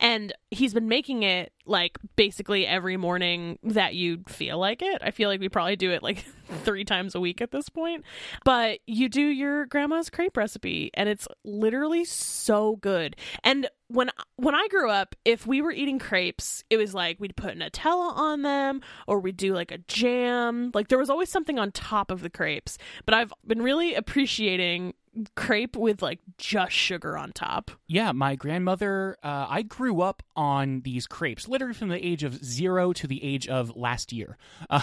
and 0.00 0.32
he's 0.50 0.74
been 0.74 0.88
making 0.88 1.22
it 1.22 1.52
like 1.66 1.98
basically 2.16 2.66
every 2.66 2.96
morning 2.96 3.58
that 3.62 3.94
you 3.94 4.22
feel 4.26 4.58
like 4.58 4.82
it. 4.82 5.00
I 5.02 5.10
feel 5.10 5.28
like 5.28 5.40
we 5.40 5.48
probably 5.48 5.76
do 5.76 5.92
it 5.92 6.02
like 6.02 6.24
three 6.64 6.84
times 6.84 7.14
a 7.14 7.20
week 7.20 7.40
at 7.40 7.52
this 7.52 7.68
point. 7.68 8.04
But 8.44 8.80
you 8.86 9.08
do 9.08 9.20
your 9.20 9.66
grandma's 9.66 10.10
crepe 10.10 10.36
recipe 10.36 10.90
and 10.94 11.08
it's 11.08 11.28
literally 11.44 12.04
so 12.06 12.76
good. 12.76 13.14
And 13.44 13.68
when 13.88 14.10
when 14.36 14.54
I 14.54 14.66
grew 14.68 14.90
up, 14.90 15.14
if 15.24 15.46
we 15.46 15.60
were 15.60 15.72
eating 15.72 15.98
crepes, 15.98 16.64
it 16.70 16.78
was 16.78 16.94
like 16.94 17.18
we'd 17.20 17.36
put 17.36 17.58
Nutella 17.58 18.16
on 18.16 18.42
them 18.42 18.80
or 19.06 19.20
we'd 19.20 19.36
do 19.36 19.54
like 19.54 19.70
a 19.70 19.78
jam. 19.78 20.70
Like 20.72 20.88
there 20.88 20.98
was 20.98 21.10
always 21.10 21.28
something 21.28 21.58
on 21.58 21.72
top 21.72 22.10
of 22.10 22.22
the 22.22 22.30
crepes. 22.30 22.78
But 23.04 23.14
I've 23.14 23.32
been 23.46 23.62
really 23.62 23.94
appreciating 23.94 24.94
crepe 25.34 25.76
with 25.76 26.02
like 26.02 26.20
just 26.38 26.72
sugar 26.72 27.16
on 27.16 27.32
top. 27.32 27.70
Yeah, 27.86 28.12
my 28.12 28.36
grandmother, 28.36 29.16
uh, 29.22 29.46
I 29.48 29.62
grew 29.62 30.00
up 30.02 30.22
on 30.36 30.82
these 30.82 31.06
crepes, 31.06 31.48
literally 31.48 31.74
from 31.74 31.88
the 31.88 32.04
age 32.04 32.22
of 32.22 32.44
zero 32.44 32.92
to 32.92 33.06
the 33.06 33.22
age 33.22 33.48
of 33.48 33.76
last 33.76 34.12
year. 34.12 34.38
Uh, 34.68 34.82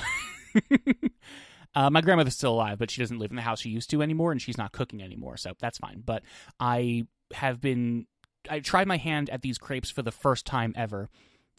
uh, 1.75 1.89
my 1.89 2.01
grandmother's 2.01 2.35
still 2.35 2.53
alive, 2.53 2.77
but 2.77 2.91
she 2.91 3.01
doesn't 3.01 3.19
live 3.19 3.31
in 3.31 3.35
the 3.37 3.41
house 3.41 3.61
she 3.61 3.69
used 3.69 3.89
to 3.91 4.01
anymore, 4.01 4.31
and 4.31 4.41
she's 4.41 4.57
not 4.57 4.71
cooking 4.71 5.01
anymore, 5.01 5.37
so 5.37 5.53
that's 5.59 5.77
fine. 5.77 6.01
But 6.05 6.23
I 6.59 7.07
have 7.33 7.61
been, 7.61 8.07
I 8.49 8.59
tried 8.59 8.87
my 8.87 8.97
hand 8.97 9.29
at 9.29 9.41
these 9.41 9.57
crepes 9.57 9.89
for 9.89 10.01
the 10.01 10.11
first 10.11 10.45
time 10.45 10.73
ever, 10.75 11.09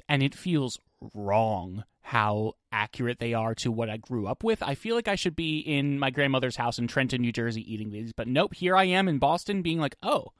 and 0.09 0.23
it 0.23 0.35
feels 0.35 0.79
wrong 1.15 1.85
how 2.09 2.55
accurate 2.73 3.19
they 3.19 3.35
are 3.35 3.55
to 3.55 3.71
what 3.71 3.91
I 3.91 3.99
grew 3.99 4.27
up 4.27 4.43
with. 4.43 4.63
I 4.63 4.75
feel 4.75 4.97
like 4.97 5.09
I 5.09 5.15
should 5.15 5.37
be 5.37 5.59
in 5.59 5.99
my 5.99 6.09
grandmother's 6.09 6.57
house 6.57 6.79
in 6.79 6.87
Trenton, 6.87 7.21
New 7.21 7.33
Jersey 7.33 7.71
eating 7.71 7.91
these, 7.91 8.15
but 8.15 8.27
nope, 8.27 8.55
here 8.55 8.75
I 8.75 8.85
am 8.85 9.09
in 9.09 9.19
Boston 9.19 9.61
being 9.61 9.79
like, 9.79 9.95
oh, 10.03 10.33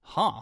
huh. 0.00 0.40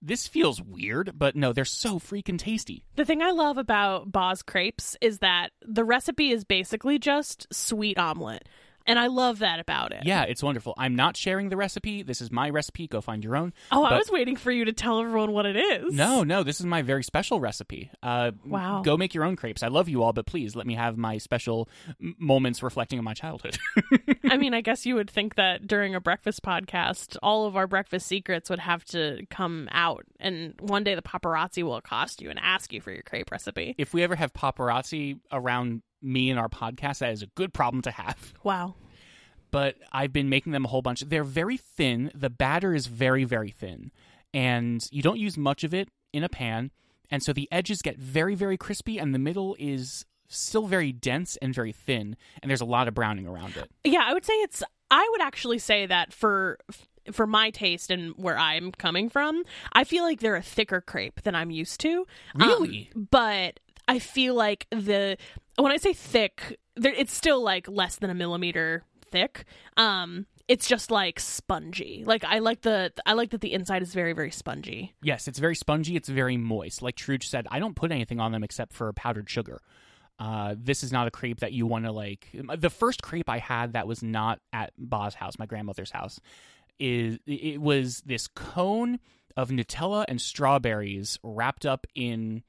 This 0.00 0.28
feels 0.28 0.62
weird, 0.62 1.18
but 1.18 1.34
no, 1.34 1.52
they're 1.52 1.64
so 1.64 1.98
freaking 1.98 2.38
tasty. 2.38 2.84
The 2.94 3.04
thing 3.04 3.22
I 3.22 3.32
love 3.32 3.58
about 3.58 4.12
Boz 4.12 4.42
crepes 4.42 4.96
is 5.00 5.18
that 5.18 5.48
the 5.66 5.82
recipe 5.82 6.30
is 6.30 6.44
basically 6.44 7.00
just 7.00 7.52
sweet 7.52 7.98
omelet. 7.98 8.48
And 8.86 8.98
I 8.98 9.06
love 9.06 9.38
that 9.38 9.60
about 9.60 9.92
it. 9.92 10.02
Yeah, 10.04 10.24
it's 10.24 10.42
wonderful. 10.42 10.74
I'm 10.76 10.94
not 10.94 11.16
sharing 11.16 11.48
the 11.48 11.56
recipe. 11.56 12.02
This 12.02 12.20
is 12.20 12.30
my 12.30 12.50
recipe. 12.50 12.86
Go 12.86 13.00
find 13.00 13.24
your 13.24 13.36
own. 13.36 13.52
Oh, 13.72 13.82
I 13.84 13.96
was 13.96 14.10
waiting 14.10 14.36
for 14.36 14.50
you 14.50 14.66
to 14.66 14.72
tell 14.72 15.00
everyone 15.00 15.32
what 15.32 15.46
it 15.46 15.56
is. 15.56 15.92
No, 15.94 16.22
no, 16.22 16.42
this 16.42 16.60
is 16.60 16.66
my 16.66 16.82
very 16.82 17.02
special 17.02 17.40
recipe. 17.40 17.90
Uh, 18.02 18.32
Wow. 18.44 18.82
Go 18.82 18.96
make 18.96 19.14
your 19.14 19.24
own 19.24 19.36
crepes. 19.36 19.62
I 19.62 19.68
love 19.68 19.88
you 19.88 20.02
all, 20.02 20.12
but 20.12 20.26
please 20.26 20.54
let 20.54 20.66
me 20.66 20.74
have 20.74 20.96
my 20.98 21.18
special 21.18 21.68
m- 22.00 22.14
moments 22.18 22.62
reflecting 22.62 22.98
on 22.98 23.04
my 23.04 23.14
childhood. 23.14 23.58
I 24.30 24.36
mean, 24.36 24.52
I 24.54 24.60
guess 24.60 24.84
you 24.86 24.94
would 24.96 25.10
think 25.10 25.36
that 25.36 25.66
during 25.66 25.94
a 25.94 26.00
breakfast 26.00 26.42
podcast, 26.42 27.16
all 27.22 27.46
of 27.46 27.56
our 27.56 27.66
breakfast 27.66 28.06
secrets 28.06 28.50
would 28.50 28.58
have 28.58 28.84
to 28.86 29.24
come 29.30 29.68
out, 29.72 30.04
and 30.20 30.54
one 30.60 30.84
day 30.84 30.94
the 30.94 31.02
paparazzi 31.02 31.62
will 31.62 31.76
accost 31.76 32.20
you 32.20 32.28
and 32.30 32.38
ask 32.42 32.72
you 32.72 32.80
for 32.80 32.92
your 32.92 33.02
crepe 33.02 33.30
recipe. 33.30 33.74
if 33.78 33.94
we 33.94 34.02
ever 34.02 34.14
have 34.16 34.32
paparazzi 34.32 35.18
around 35.32 35.82
me 36.04 36.30
and 36.30 36.38
our 36.38 36.48
podcast, 36.48 36.98
that 36.98 37.12
is 37.12 37.22
a 37.22 37.26
good 37.28 37.52
problem 37.54 37.82
to 37.82 37.90
have. 37.90 38.34
Wow. 38.44 38.74
but 39.50 39.76
I've 39.92 40.12
been 40.12 40.28
making 40.28 40.52
them 40.52 40.64
a 40.64 40.68
whole 40.68 40.82
bunch. 40.82 41.00
They're 41.00 41.24
very 41.24 41.56
thin. 41.56 42.10
The 42.14 42.30
batter 42.30 42.74
is 42.74 42.86
very, 42.86 43.24
very 43.24 43.50
thin. 43.50 43.90
And 44.32 44.86
you 44.90 45.00
don't 45.02 45.18
use 45.18 45.36
much 45.36 45.64
of 45.64 45.72
it 45.72 45.88
in 46.12 46.24
a 46.24 46.28
pan. 46.28 46.70
And 47.10 47.22
so 47.22 47.32
the 47.32 47.48
edges 47.52 47.80
get 47.82 47.96
very, 47.98 48.34
very 48.34 48.56
crispy, 48.56 48.98
and 48.98 49.14
the 49.14 49.18
middle 49.18 49.54
is 49.58 50.04
still 50.28 50.66
very 50.66 50.90
dense 50.90 51.36
and 51.36 51.54
very 51.54 51.70
thin. 51.72 52.16
And 52.42 52.50
there's 52.50 52.60
a 52.60 52.64
lot 52.64 52.88
of 52.88 52.94
browning 52.94 53.26
around 53.26 53.56
it. 53.56 53.70
Yeah, 53.84 54.00
I 54.04 54.12
would 54.12 54.24
say 54.24 54.32
it's. 54.34 54.62
I 54.90 55.06
would 55.12 55.20
actually 55.22 55.58
say 55.58 55.86
that 55.86 56.12
for 56.12 56.58
for 57.12 57.26
my 57.26 57.50
taste 57.50 57.90
and 57.90 58.12
where 58.16 58.38
I'm 58.38 58.72
coming 58.72 59.08
from, 59.10 59.44
I 59.72 59.84
feel 59.84 60.02
like 60.04 60.20
they're 60.20 60.36
a 60.36 60.42
thicker 60.42 60.80
crepe 60.80 61.22
than 61.22 61.34
I'm 61.34 61.50
used 61.50 61.78
to. 61.80 62.06
Um, 62.40 62.48
Really? 62.48 62.90
but 62.94 63.60
I 63.86 63.98
feel 63.98 64.34
like 64.34 64.66
the 64.70 65.18
when 65.56 65.72
I 65.72 65.76
say 65.76 65.92
thick, 65.92 66.58
there, 66.76 66.92
it's 66.92 67.12
still 67.12 67.42
like 67.42 67.68
less 67.68 67.96
than 67.96 68.10
a 68.10 68.14
millimeter 68.14 68.84
thick. 69.10 69.44
Um, 69.76 70.26
it's 70.48 70.68
just 70.68 70.90
like 70.90 71.20
spongy. 71.20 72.04
Like 72.06 72.24
I 72.24 72.40
like 72.40 72.62
the 72.62 72.92
I 73.06 73.14
like 73.14 73.30
that 73.30 73.40
the 73.40 73.52
inside 73.52 73.82
is 73.82 73.94
very 73.94 74.12
very 74.12 74.30
spongy. 74.30 74.94
Yes, 75.02 75.26
it's 75.28 75.38
very 75.38 75.54
spongy. 75.54 75.96
It's 75.96 76.08
very 76.08 76.36
moist. 76.36 76.82
Like 76.82 76.96
Truge 76.96 77.24
said, 77.24 77.46
I 77.50 77.58
don't 77.58 77.76
put 77.76 77.92
anything 77.92 78.20
on 78.20 78.32
them 78.32 78.44
except 78.44 78.72
for 78.72 78.92
powdered 78.92 79.30
sugar. 79.30 79.60
Uh, 80.18 80.54
this 80.56 80.82
is 80.82 80.92
not 80.92 81.08
a 81.08 81.10
crepe 81.10 81.40
that 81.40 81.52
you 81.52 81.66
want 81.66 81.86
to 81.86 81.92
like. 81.92 82.28
The 82.32 82.70
first 82.70 83.02
crepe 83.02 83.28
I 83.28 83.38
had 83.38 83.72
that 83.72 83.88
was 83.88 84.02
not 84.02 84.38
at 84.52 84.72
Ba's 84.78 85.14
house, 85.14 85.38
my 85.38 85.46
grandmother's 85.46 85.90
house, 85.90 86.20
is 86.78 87.18
it 87.26 87.60
was 87.60 88.02
this 88.06 88.28
cone 88.28 89.00
of 89.36 89.48
Nutella 89.48 90.04
and 90.06 90.20
strawberries 90.20 91.18
wrapped 91.22 91.66
up 91.66 91.86
in 91.94 92.44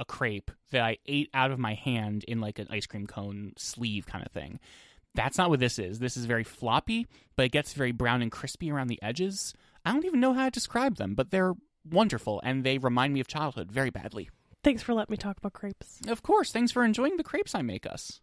a 0.00 0.04
crepe 0.04 0.50
that 0.70 0.82
I 0.82 0.98
ate 1.06 1.30
out 1.34 1.50
of 1.50 1.58
my 1.58 1.74
hand 1.74 2.24
in 2.24 2.40
like 2.40 2.58
an 2.58 2.68
ice 2.70 2.86
cream 2.86 3.06
cone 3.06 3.52
sleeve 3.56 4.06
kind 4.06 4.24
of 4.24 4.32
thing. 4.32 4.60
That's 5.14 5.38
not 5.38 5.50
what 5.50 5.60
this 5.60 5.78
is. 5.78 6.00
This 6.00 6.16
is 6.16 6.24
very 6.24 6.44
floppy, 6.44 7.06
but 7.36 7.46
it 7.46 7.52
gets 7.52 7.72
very 7.72 7.92
brown 7.92 8.20
and 8.22 8.32
crispy 8.32 8.70
around 8.70 8.88
the 8.88 9.00
edges. 9.02 9.54
I 9.84 9.92
don't 9.92 10.04
even 10.04 10.20
know 10.20 10.32
how 10.32 10.46
to 10.46 10.50
describe 10.50 10.96
them, 10.96 11.14
but 11.14 11.30
they're 11.30 11.54
wonderful 11.88 12.40
and 12.42 12.64
they 12.64 12.78
remind 12.78 13.14
me 13.14 13.20
of 13.20 13.28
childhood 13.28 13.70
very 13.70 13.90
badly. 13.90 14.30
Thanks 14.64 14.82
for 14.82 14.94
letting 14.94 15.12
me 15.12 15.18
talk 15.18 15.36
about 15.36 15.52
crepes. 15.52 16.00
Of 16.08 16.22
course, 16.22 16.50
thanks 16.50 16.72
for 16.72 16.84
enjoying 16.84 17.16
the 17.16 17.22
crepes 17.22 17.54
I 17.54 17.62
make 17.62 17.86
us. 17.86 18.20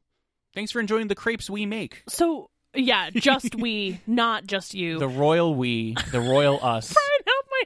Thanks 0.54 0.72
for 0.72 0.80
enjoying 0.80 1.08
the 1.08 1.16
crepes 1.16 1.50
we 1.50 1.66
make. 1.66 2.04
So 2.10 2.50
yeah, 2.74 3.10
just 3.12 3.56
we, 3.60 4.00
not 4.08 4.48
just 4.48 4.74
you. 4.74 5.00
The 5.00 5.08
royal 5.08 5.56
we, 5.56 5.96
the 6.12 6.22
royal 6.22 6.64
us. 6.64 6.96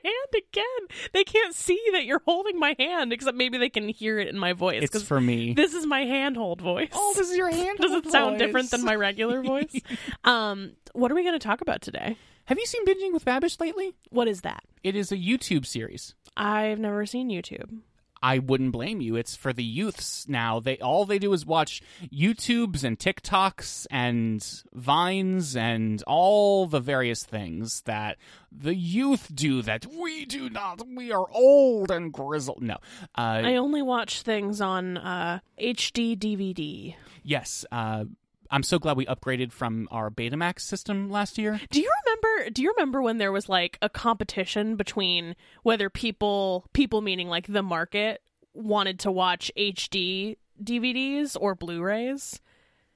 Brian, 0.06 0.14
help 0.16 0.34
my 0.34 0.40
hand 0.40 0.44
again. 0.90 1.10
They 1.14 1.24
can't 1.24 1.54
see 1.56 1.82
that 1.94 2.06
you're 2.06 2.22
holding 2.26 2.60
my 2.60 2.76
hand, 2.78 3.12
except 3.14 3.36
maybe 3.38 3.58
they 3.58 3.70
can 3.70 3.90
hear 3.90 4.20
it 4.20 4.28
in 4.28 4.38
my 4.38 4.54
voice. 4.54 4.84
It's 4.84 4.92
'cause 4.92 5.04
for 5.04 5.20
me. 5.22 5.54
this 5.54 5.74
is 5.74 5.86
my 5.86 6.02
handhold 6.02 6.62
voice. 6.62 6.90
Oh, 6.94 7.14
this 7.18 7.30
is 7.30 7.38
your 7.38 7.50
hand. 7.50 7.78
Does 7.82 7.92
it 7.92 8.10
sound 8.12 8.38
different 8.40 8.72
than 8.72 8.84
my 8.84 8.96
regular 8.96 9.42
voice? 9.44 9.80
um, 10.24 10.74
what 10.94 11.12
are 11.12 11.16
we 11.16 11.24
going 11.24 11.38
to 11.38 11.40
talk 11.48 11.62
about 11.62 11.82
today? 11.82 12.18
Have 12.46 12.60
you 12.60 12.66
seen 12.66 12.86
Binging 12.86 13.12
with 13.12 13.26
Babish 13.26 13.60
lately? 13.60 13.94
What 14.10 14.28
is 14.28 14.42
that? 14.42 14.64
It 14.84 14.96
is 14.96 15.12
a 15.12 15.18
YouTube 15.18 15.66
series. 15.66 16.14
I've 16.38 16.78
never 16.80 17.06
seen 17.08 17.30
YouTube. 17.30 17.80
I 18.22 18.40
wouldn't 18.40 18.72
blame 18.72 19.02
you. 19.02 19.16
It's 19.16 19.36
for 19.36 19.54
the 19.54 19.64
youths 19.64 20.28
now. 20.28 20.60
They 20.60 20.78
all 20.80 21.06
they 21.06 21.20
do 21.20 21.34
is 21.34 21.46
watch 21.46 21.82
YouTubes 22.12 22.84
and 22.84 22.98
TikToks 22.98 23.88
and 23.92 24.64
Vines 24.74 25.56
and 25.56 26.02
all 26.08 26.66
the 26.68 26.80
various 26.80 27.24
things 27.24 27.82
that 27.82 28.18
the 28.52 28.76
youth 28.76 29.32
do 29.34 29.62
that 29.62 29.86
we 29.86 30.26
do 30.26 30.50
not. 30.50 30.82
We 30.88 31.12
are 31.12 31.26
old 31.32 31.92
and 31.92 32.12
grizzled. 32.12 32.62
No. 32.62 32.78
Uh, 33.18 33.42
I 33.44 33.56
only 33.58 33.82
watch 33.82 34.22
things 34.22 34.62
on 34.62 34.98
uh, 34.98 35.40
HD 35.60 36.18
DVD. 36.18 36.96
yes. 37.24 37.66
Uh, 37.72 38.06
I'm 38.52 38.64
so 38.64 38.80
glad 38.80 38.98
we 38.98 39.06
upgraded 39.06 39.52
from 39.52 39.88
our 39.92 40.10
Betamax 40.10 40.62
system 40.62 41.10
last 41.10 41.38
year. 41.38 41.60
Do 41.70 41.82
you 41.82 41.92
remember 42.06 42.50
do 42.52 42.62
you 42.62 42.74
remember 42.76 43.02
when 43.02 43.18
there 43.18 43.32
was 43.32 43.50
like 43.50 43.78
a 43.82 43.90
competition 43.90 44.76
between 44.76 45.36
whether 45.64 45.90
people 45.90 46.66
people 46.74 47.02
meaning 47.02 47.28
like 47.28 47.48
the 47.48 47.64
market 47.64 48.22
wanted 48.54 49.00
to 49.00 49.12
watch 49.12 49.52
HD 49.58 50.38
DVDs 50.64 51.36
or 51.40 51.56
Blu-rays? 51.56 52.40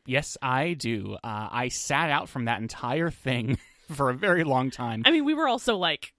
Yes, 0.05 0.37
I 0.41 0.73
do. 0.73 1.17
Uh, 1.23 1.49
I 1.51 1.67
sat 1.67 2.09
out 2.09 2.29
from 2.29 2.45
that 2.45 2.61
entire 2.61 3.11
thing 3.11 3.57
for 3.91 4.09
a 4.09 4.13
very 4.13 4.43
long 4.43 4.71
time. 4.71 5.03
I 5.05 5.11
mean, 5.11 5.25
we 5.25 5.33
were 5.33 5.47
also 5.47 5.75
like 5.75 6.13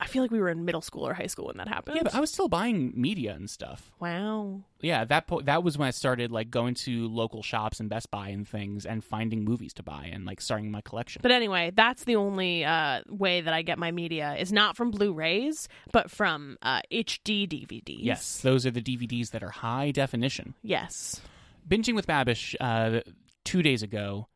I 0.00 0.06
feel 0.06 0.22
like 0.22 0.30
we 0.30 0.40
were 0.40 0.48
in 0.48 0.64
middle 0.64 0.80
school 0.80 1.06
or 1.06 1.14
high 1.14 1.28
school 1.28 1.46
when 1.46 1.56
that 1.58 1.68
happened. 1.68 1.96
Yeah, 1.96 2.02
but 2.02 2.14
I 2.14 2.20
was 2.20 2.30
still 2.30 2.48
buying 2.48 2.92
media 2.96 3.32
and 3.34 3.48
stuff. 3.48 3.92
wow. 4.00 4.60
Yeah, 4.80 5.00
at 5.02 5.08
that 5.08 5.26
po- 5.28 5.40
that 5.42 5.62
was 5.62 5.78
when 5.78 5.88
I 5.88 5.92
started 5.92 6.30
like 6.30 6.50
going 6.50 6.74
to 6.74 7.08
local 7.08 7.42
shops 7.42 7.80
and 7.80 7.88
Best 7.88 8.10
Buy 8.10 8.28
and 8.28 8.46
things 8.46 8.84
and 8.84 9.02
finding 9.02 9.42
movies 9.44 9.72
to 9.74 9.82
buy 9.82 10.10
and 10.12 10.26
like 10.26 10.42
starting 10.42 10.70
my 10.70 10.82
collection. 10.82 11.20
But 11.22 11.30
anyway, 11.30 11.72
that's 11.74 12.04
the 12.04 12.16
only 12.16 12.64
uh, 12.66 13.00
way 13.08 13.40
that 13.40 13.54
I 13.54 13.62
get 13.62 13.78
my 13.78 13.92
media 13.92 14.34
is 14.38 14.52
not 14.52 14.76
from 14.76 14.90
Blu-rays, 14.90 15.68
but 15.90 16.10
from 16.10 16.58
uh, 16.60 16.82
HD 16.92 17.48
DVDs. 17.48 17.96
yes, 18.00 18.40
those 18.42 18.66
are 18.66 18.70
the 18.70 18.82
DVDs 18.82 19.30
that 19.30 19.42
are 19.42 19.50
high 19.50 19.90
definition. 19.90 20.52
Yes. 20.62 21.22
Binging 21.66 21.94
with 21.94 22.06
Babish 22.06 22.54
uh, 22.60 23.00
two 23.44 23.62
days 23.62 23.82
ago 23.82 24.28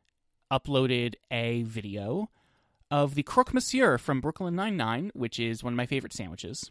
uploaded 0.50 1.15
a 1.31 1.62
video 1.65 2.31
of 2.90 3.14
the 3.14 3.23
croque 3.23 3.52
monsieur 3.54 3.99
from 3.99 4.21
Brooklyn 4.21 4.54
Nine 4.57 4.76
Nine, 4.76 5.11
which 5.14 5.38
is 5.38 5.62
one 5.62 5.73
of 5.73 5.76
my 5.76 5.87
favorite 5.87 6.12
sandwiches. 6.12 6.71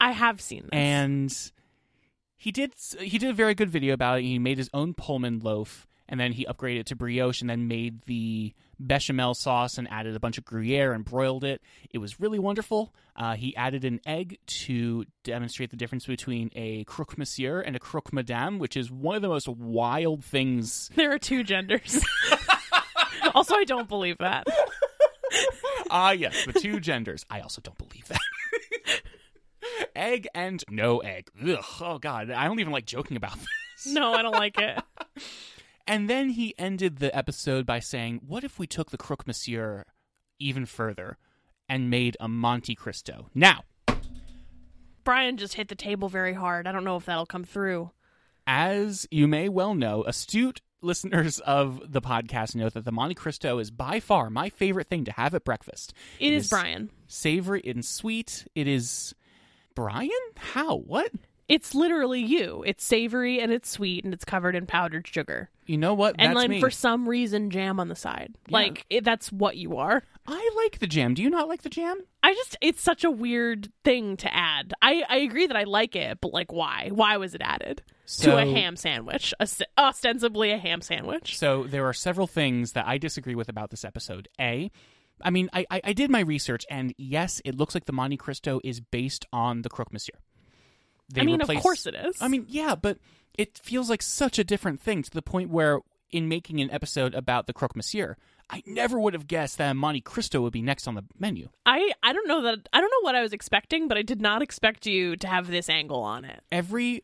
I 0.00 0.12
have 0.12 0.40
seen 0.40 0.62
this. 0.62 0.70
and 0.72 1.52
he 2.36 2.50
did 2.50 2.74
he 3.00 3.18
did 3.18 3.30
a 3.30 3.34
very 3.34 3.54
good 3.54 3.70
video 3.70 3.94
about 3.94 4.18
it. 4.18 4.22
He 4.22 4.38
made 4.38 4.58
his 4.58 4.70
own 4.74 4.94
Pullman 4.94 5.38
loaf, 5.40 5.86
and 6.08 6.18
then 6.18 6.32
he 6.32 6.44
upgraded 6.46 6.80
it 6.80 6.86
to 6.86 6.96
brioche, 6.96 7.40
and 7.40 7.48
then 7.48 7.68
made 7.68 8.02
the 8.02 8.52
bechamel 8.80 9.34
sauce 9.34 9.78
and 9.78 9.88
added 9.92 10.16
a 10.16 10.20
bunch 10.20 10.38
of 10.38 10.44
Gruyere 10.44 10.92
and 10.92 11.04
broiled 11.04 11.44
it. 11.44 11.62
It 11.90 11.98
was 11.98 12.18
really 12.18 12.40
wonderful. 12.40 12.92
Uh, 13.14 13.36
he 13.36 13.54
added 13.56 13.84
an 13.84 14.00
egg 14.04 14.38
to 14.46 15.04
demonstrate 15.22 15.70
the 15.70 15.76
difference 15.76 16.04
between 16.06 16.50
a 16.56 16.82
croque 16.84 17.16
monsieur 17.16 17.60
and 17.60 17.76
a 17.76 17.78
croque 17.78 18.12
madame, 18.12 18.58
which 18.58 18.76
is 18.76 18.90
one 18.90 19.14
of 19.14 19.22
the 19.22 19.28
most 19.28 19.46
wild 19.48 20.24
things. 20.24 20.90
there 20.96 21.12
are 21.12 21.18
two 21.18 21.44
genders. 21.44 22.04
also, 23.34 23.54
I 23.54 23.64
don't 23.64 23.88
believe 23.88 24.18
that. 24.18 24.46
Ah, 25.92 26.12
yes, 26.12 26.46
the 26.46 26.54
two 26.54 26.80
genders. 26.80 27.26
I 27.28 27.40
also 27.40 27.60
don't 27.60 27.76
believe 27.76 28.08
that. 28.08 28.18
egg 29.96 30.26
and 30.34 30.64
no 30.70 30.98
egg. 31.00 31.30
Ugh, 31.46 31.64
oh 31.80 31.98
God, 31.98 32.30
I 32.30 32.46
don't 32.46 32.60
even 32.60 32.72
like 32.72 32.86
joking 32.86 33.16
about 33.16 33.36
this. 33.38 33.92
No, 33.92 34.12
I 34.14 34.22
don't 34.22 34.32
like 34.32 34.58
it. 34.58 34.80
And 35.84 36.08
then 36.08 36.30
he 36.30 36.54
ended 36.58 36.98
the 37.00 37.14
episode 37.14 37.66
by 37.66 37.80
saying, 37.80 38.20
What 38.24 38.44
if 38.44 38.56
we 38.56 38.68
took 38.68 38.92
the 38.92 38.96
Croque 38.96 39.26
Monsieur 39.26 39.84
even 40.38 40.64
further 40.64 41.18
and 41.68 41.90
made 41.90 42.16
a 42.20 42.28
Monte 42.28 42.76
Cristo? 42.76 43.26
Now, 43.34 43.64
Brian 45.02 45.36
just 45.36 45.54
hit 45.54 45.66
the 45.66 45.74
table 45.74 46.08
very 46.08 46.34
hard. 46.34 46.68
I 46.68 46.72
don't 46.72 46.84
know 46.84 46.96
if 46.96 47.06
that'll 47.06 47.26
come 47.26 47.42
through. 47.42 47.90
as 48.46 49.08
you 49.10 49.26
may 49.26 49.48
well 49.48 49.74
know, 49.74 50.04
astute 50.04 50.60
listeners 50.82 51.38
of 51.40 51.80
the 51.90 52.00
podcast 52.02 52.54
know 52.54 52.68
that 52.68 52.84
the 52.84 52.92
Monte 52.92 53.14
Cristo 53.14 53.58
is 53.58 53.70
by 53.70 54.00
far 54.00 54.30
my 54.30 54.48
favorite 54.50 54.88
thing 54.88 55.04
to 55.04 55.12
have 55.12 55.34
at 55.34 55.44
breakfast. 55.44 55.92
It 56.18 56.32
is 56.32 56.44
is- 56.44 56.50
Brian. 56.50 56.90
Savory 57.06 57.62
and 57.64 57.84
sweet. 57.84 58.46
It 58.54 58.66
is. 58.66 59.14
Brian? 59.74 60.10
How? 60.36 60.76
What? 60.76 61.10
It's 61.48 61.74
literally 61.74 62.20
you. 62.22 62.62
It's 62.66 62.84
savory 62.84 63.40
and 63.40 63.52
it's 63.52 63.68
sweet 63.68 64.04
and 64.04 64.14
it's 64.14 64.24
covered 64.24 64.54
in 64.54 64.66
powdered 64.66 65.06
sugar. 65.06 65.50
You 65.66 65.76
know 65.78 65.94
what? 65.94 66.16
and 66.18 66.30
That's 66.30 66.36
like 66.36 66.50
me. 66.50 66.60
for 66.60 66.70
some 66.70 67.08
reason 67.08 67.50
jam 67.50 67.78
on 67.80 67.88
the 67.88 67.94
side. 67.96 68.34
Yeah. 68.48 68.52
Like 68.52 68.86
it, 68.90 69.04
that's 69.04 69.30
what 69.30 69.56
you 69.56 69.76
are. 69.76 70.02
I 70.26 70.50
like 70.56 70.78
the 70.78 70.86
jam. 70.86 71.14
Do 71.14 71.22
you 71.22 71.30
not 71.30 71.48
like 71.48 71.62
the 71.62 71.68
jam? 71.68 72.00
I 72.22 72.32
just 72.34 72.56
it's 72.60 72.80
such 72.80 73.02
a 73.02 73.10
weird 73.10 73.72
thing 73.84 74.16
to 74.18 74.32
add. 74.32 74.72
I 74.80 75.02
I 75.08 75.16
agree 75.18 75.46
that 75.48 75.56
I 75.56 75.64
like 75.64 75.96
it, 75.96 76.18
but 76.20 76.32
like 76.32 76.52
why? 76.52 76.90
Why 76.92 77.16
was 77.16 77.34
it 77.34 77.40
added 77.42 77.82
to 78.20 78.36
a 78.36 78.46
ham 78.46 78.76
sandwich? 78.76 79.34
Ost- 79.40 79.64
ostensibly 79.76 80.52
a 80.52 80.58
ham 80.58 80.80
sandwich. 80.80 81.36
So 81.38 81.64
there 81.64 81.86
are 81.86 81.92
several 81.92 82.26
things 82.28 82.72
that 82.72 82.86
I 82.86 82.98
disagree 82.98 83.34
with 83.34 83.48
about 83.48 83.70
this 83.70 83.84
episode. 83.84 84.28
A, 84.40 84.70
I 85.22 85.30
mean, 85.30 85.50
I, 85.52 85.66
I, 85.70 85.80
I 85.84 85.92
did 85.92 86.10
my 86.10 86.20
research, 86.20 86.64
and 86.70 86.94
yes, 86.98 87.40
it 87.44 87.56
looks 87.56 87.74
like 87.74 87.86
the 87.86 87.92
Monte 87.92 88.16
Cristo 88.16 88.60
is 88.62 88.80
based 88.80 89.26
on 89.32 89.62
the 89.62 89.68
Croque 89.70 89.92
Monsieur. 89.92 90.14
They 91.12 91.22
I 91.22 91.24
mean, 91.24 91.40
replace- 91.40 91.58
of 91.58 91.62
course 91.62 91.86
it 91.86 91.94
is. 91.94 92.20
I 92.20 92.28
mean, 92.28 92.46
yeah, 92.48 92.74
but 92.74 92.98
it 93.34 93.58
feels 93.58 93.90
like 93.90 94.02
such 94.02 94.38
a 94.38 94.44
different 94.44 94.80
thing 94.80 95.02
to 95.02 95.10
the 95.10 95.22
point 95.22 95.50
where, 95.50 95.80
in 96.10 96.28
making 96.28 96.60
an 96.60 96.70
episode 96.70 97.14
about 97.14 97.46
the 97.46 97.52
Croque 97.52 97.74
Monsieur, 97.76 98.16
I 98.52 98.62
never 98.66 99.00
would 99.00 99.14
have 99.14 99.26
guessed 99.26 99.56
that 99.58 99.74
Monte 99.74 100.02
Cristo 100.02 100.42
would 100.42 100.52
be 100.52 100.60
next 100.60 100.86
on 100.86 100.94
the 100.94 101.04
menu. 101.18 101.48
I 101.64 101.92
I 102.02 102.12
don't 102.12 102.28
know 102.28 102.42
that 102.42 102.68
I 102.72 102.80
don't 102.80 102.90
know 102.90 103.00
what 103.00 103.14
I 103.14 103.22
was 103.22 103.32
expecting, 103.32 103.88
but 103.88 103.96
I 103.96 104.02
did 104.02 104.20
not 104.20 104.42
expect 104.42 104.86
you 104.86 105.16
to 105.16 105.26
have 105.26 105.46
this 105.48 105.70
angle 105.70 106.02
on 106.02 106.26
it. 106.26 106.42
Every 106.52 107.02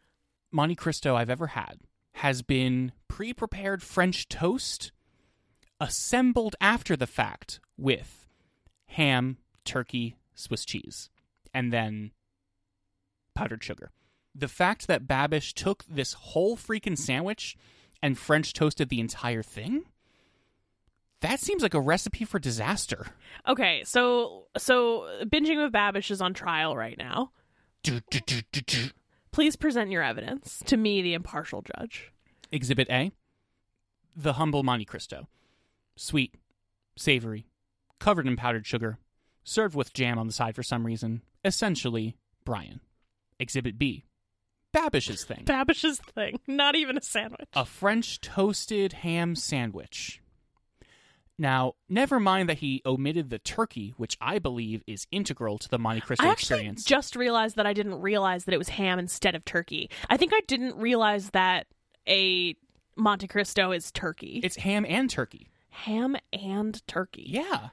Monte 0.53 0.75
Cristo 0.75 1.17
I've 1.17 1.31
ever 1.31 1.49
had 1.49 1.79
has 2.17 2.43
been 2.43 2.93
pre 3.09 3.33
prepared 3.33 3.83
French 3.83 4.29
toast 4.29 4.93
assembled 5.81 6.55
after 6.61 6.97
the 6.97 7.07
fact 7.07 7.61
with 7.79 8.27
ham, 8.87 9.39
turkey, 9.65 10.17
Swiss 10.35 10.67
cheese, 10.67 11.09
and 11.55 11.73
then 11.73 12.11
powdered 13.35 13.65
sugar. 13.65 13.91
The 14.35 14.49
fact 14.49 14.87
that 14.87 15.07
Babish 15.07 15.55
took 15.55 15.85
this 15.89 16.13
whole 16.13 16.59
freaking 16.59 16.99
sandwich 16.99 17.57
and 18.03 18.19
French 18.19 18.53
toasted 18.53 18.91
the 18.91 19.01
entire 19.01 19.43
thing? 19.43 19.85
That 21.21 21.41
seems 21.41 21.63
like 21.63 21.75
a 21.75 21.81
recipe 21.81 22.25
for 22.25 22.39
disaster. 22.39 23.07
Okay, 23.47 23.83
so 23.85 24.47
so 24.57 25.09
binging 25.25 25.63
with 25.63 25.73
Babish 25.73 26.11
is 26.11 26.21
on 26.21 26.33
trial 26.35 26.77
right 26.77 26.97
now. 26.97 27.33
Please 29.33 29.57
present 29.57 29.91
your 29.91 30.03
evidence 30.03 30.63
to 30.67 30.77
me, 30.77 31.03
the 31.03 31.15
impartial 31.15 31.63
judge. 31.63 32.13
Exhibit 32.51 32.89
A 32.91 33.13
The 34.17 34.35
humble 34.35 34.63
Monte 34.63 34.85
Cristo. 34.85 35.29
Sweet, 35.97 36.35
savory, 36.97 37.47
covered 37.99 38.27
in 38.27 38.37
powdered 38.37 38.67
sugar, 38.67 38.99
served 39.45 39.75
with 39.75 39.93
jam 39.93 40.19
on 40.19 40.27
the 40.27 40.33
side 40.33 40.55
for 40.55 40.63
some 40.63 40.87
reason. 40.87 41.23
Essentially, 41.45 42.17
Brian. 42.45 42.81
Exhibit 43.41 43.79
B 43.79 44.05
Babish's 44.75 45.25
thing. 45.25 45.45
Babish's 45.45 45.99
thing, 46.15 46.39
not 46.47 46.75
even 46.77 46.99
a 46.99 47.03
sandwich. 47.03 47.49
a 47.55 47.65
French 47.65 48.21
toasted 48.21 48.93
ham 48.93 49.35
sandwich. 49.35 50.21
Now, 51.39 51.75
never 51.89 52.19
mind 52.19 52.49
that 52.49 52.59
he 52.59 52.83
omitted 52.85 53.31
the 53.31 53.39
turkey, 53.39 53.95
which 53.97 54.17
I 54.21 54.39
believe 54.41 54.83
is 54.89 55.07
integral 55.13 55.57
to 55.59 55.69
the 55.69 55.79
Monte 55.79 56.01
Cristo 56.01 56.25
I 56.27 56.31
actually 56.31 56.57
experience. 56.57 56.85
just 56.85 57.15
realized 57.15 57.55
that 57.57 57.67
I 57.67 57.73
didn't 57.73 58.01
realize 58.01 58.45
that 58.45 58.55
it 58.55 58.59
was 58.59 58.71
ham 58.71 58.99
instead 58.99 59.35
of 59.37 59.45
turkey. 59.45 59.89
I 60.11 60.17
think 60.17 60.33
I 60.35 60.41
didn't 60.49 60.77
realize 60.77 61.31
that 61.31 61.67
a 62.09 62.57
Monte 62.97 63.29
Cristo 63.29 63.71
is 63.71 63.93
turkey. 63.93 64.41
it's 64.43 64.57
ham 64.57 64.85
and 64.89 65.09
turkey. 65.09 65.49
ham 65.71 66.17
and 66.33 66.85
turkey. 66.89 67.27
Yeah. 67.29 67.69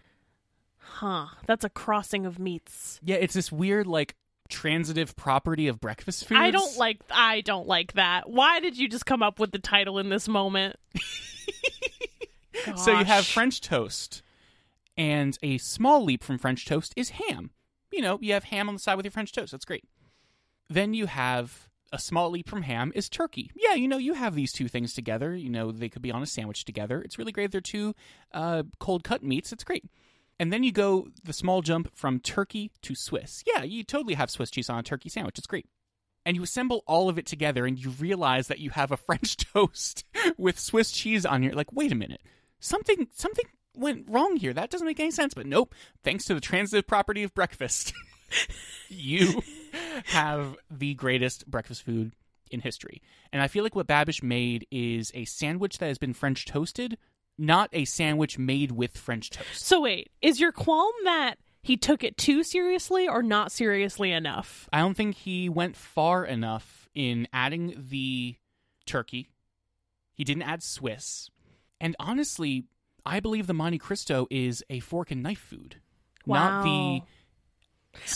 Huh. 0.78 1.28
That's 1.48 1.66
a 1.66 1.70
crossing 1.70 2.28
of 2.28 2.38
meats. 2.38 3.00
Yeah, 3.04 3.16
it's 3.16 3.34
this 3.34 3.52
weird, 3.52 3.88
like, 3.88 4.14
transitive 4.48 5.16
property 5.16 5.68
of 5.68 5.82
breakfast 5.82 6.28
foods. 6.28 6.40
I 6.40 6.52
don't 6.52 6.78
like 6.78 7.00
I 7.10 7.42
don't 7.42 7.68
like 7.68 7.94
that. 7.94 8.30
Why 8.30 8.60
did 8.60 8.78
you 8.78 8.88
just 8.88 9.08
come 9.08 9.24
up 9.24 9.40
with 9.40 9.50
the 9.52 9.58
title 9.58 9.98
in 9.98 10.10
this 10.10 10.28
moment? 10.28 10.76
So 12.78 12.98
you 12.98 13.06
have 13.06 13.26
French 13.26 13.62
toast, 13.62 14.22
and 14.98 15.38
a 15.42 15.58
small 15.58 16.04
leap 16.04 16.24
from 16.24 16.38
French 16.38 16.66
toast 16.66 16.94
is 16.96 17.10
ham. 17.10 17.52
You 17.92 18.02
know, 18.02 18.20
you 18.22 18.34
have 18.34 18.46
ham 18.46 18.68
on 18.68 18.76
the 18.76 18.80
side 18.80 18.96
with 18.96 19.06
your 19.06 19.12
French 19.12 19.32
toast. 19.32 19.52
That's 19.52 19.66
great. 19.66 19.86
Then 20.70 20.94
you 20.94 21.06
have 21.06 21.70
a 21.92 22.00
small 22.00 22.30
leap 22.32 22.50
from 22.50 22.64
ham 22.64 22.92
is 22.96 23.10
turkey. 23.10 23.52
Yeah, 23.56 23.74
you 23.74 23.88
know, 23.88 23.98
you 23.98 24.14
have 24.14 24.36
these 24.36 24.52
two 24.52 24.68
things 24.68 24.94
together. 24.94 25.36
You 25.36 25.50
know, 25.50 25.72
they 25.72 25.90
could 25.90 26.02
be 26.02 26.12
on 26.12 26.22
a 26.22 26.26
sandwich 26.26 26.66
together. 26.66 27.02
It's 27.02 27.18
really 27.18 27.32
great. 27.32 27.52
They're 27.52 27.62
two 27.62 27.96
uh, 28.34 28.64
cold 28.80 29.04
cut 29.04 29.24
meats. 29.24 29.52
It's 29.52 29.64
great. 29.64 29.86
And 30.40 30.52
then 30.52 30.64
you 30.64 30.72
go 30.72 31.08
the 31.24 31.34
small 31.34 31.62
jump 31.62 31.96
from 31.96 32.20
turkey 32.20 32.72
to 32.82 32.96
Swiss. 32.96 33.44
Yeah, 33.48 33.64
you 33.64 33.84
totally 33.84 34.16
have 34.16 34.30
Swiss 34.30 34.52
cheese 34.52 34.70
on 34.70 34.80
a 34.80 34.84
turkey 34.84 35.10
sandwich. 35.10 35.38
It's 35.38 35.48
great. 35.48 35.68
And 36.26 36.36
you 36.36 36.44
assemble 36.44 36.84
all 36.88 37.08
of 37.08 37.18
it 37.18 37.26
together 37.26 37.66
and 37.66 37.80
you 37.80 37.92
realize 37.92 38.48
that 38.48 38.60
you 38.60 38.72
have 38.72 38.92
a 38.92 38.98
French 39.06 39.38
toast 39.38 40.04
with 40.38 40.60
Swiss 40.60 40.92
cheese 40.92 41.26
on 41.26 41.44
here. 41.44 41.54
Like, 41.54 41.72
wait 41.72 41.92
a 41.92 41.96
minute. 41.96 42.22
Something 42.60 43.08
something 43.14 43.46
went 43.76 44.06
wrong 44.10 44.38
here. 44.38 44.54
That 44.54 44.70
doesn't 44.70 44.88
make 44.88 45.00
any 45.00 45.12
sense. 45.12 45.34
But 45.34 45.46
nope. 45.46 45.74
Thanks 46.04 46.26
to 46.26 46.34
the 46.34 46.42
transitive 46.42 46.88
property 46.88 47.24
of 47.24 47.34
breakfast. 47.34 47.94
you 48.90 49.42
have 50.06 50.56
the 50.70 50.94
greatest 50.96 51.50
breakfast 51.50 51.84
food 51.84 52.14
in 52.52 52.62
history. 52.62 53.02
And 53.32 53.42
I 53.42 53.48
feel 53.48 53.64
like 53.64 53.76
what 53.76 53.88
Babish 53.88 54.24
made 54.24 54.68
is 54.72 55.12
a 55.14 55.26
sandwich 55.26 55.78
that 55.80 55.88
has 55.88 55.98
been 55.98 56.14
French 56.14 56.46
toasted, 56.46 56.98
not 57.38 57.70
a 57.74 57.86
sandwich 57.86 58.38
made 58.38 58.72
with 58.72 58.98
French 58.98 59.30
toast. 59.30 59.66
So 59.66 59.82
wait, 59.82 60.12
is 60.22 60.40
your 60.40 60.52
qualm 60.52 60.94
that 61.04 61.36
he 61.62 61.78
took 61.78 62.04
it 62.04 62.18
too 62.18 62.44
seriously 62.44 63.08
or 63.08 63.24
not 63.24 63.52
seriously 63.52 64.12
enough? 64.12 64.70
I 64.72 64.80
don't 64.80 64.96
think 64.96 65.16
he 65.16 65.50
went 65.50 65.76
far 65.76 66.26
enough 66.26 66.88
in 66.94 67.28
adding 67.34 67.86
the 67.90 68.36
turkey. 68.86 69.30
He 70.14 70.24
didn't 70.24 70.44
add 70.44 70.64
Swiss. 70.64 71.30
And 71.82 71.96
honestly, 72.00 72.66
I 73.06 73.20
believe 73.20 73.48
the 73.48 73.54
Monte 73.54 73.78
Cristo 73.80 74.28
is 74.32 74.64
a 74.70 74.80
fork 74.80 75.12
and 75.12 75.22
knife 75.22 75.40
food, 75.40 75.78
not 76.26 76.64
the. 76.64 77.02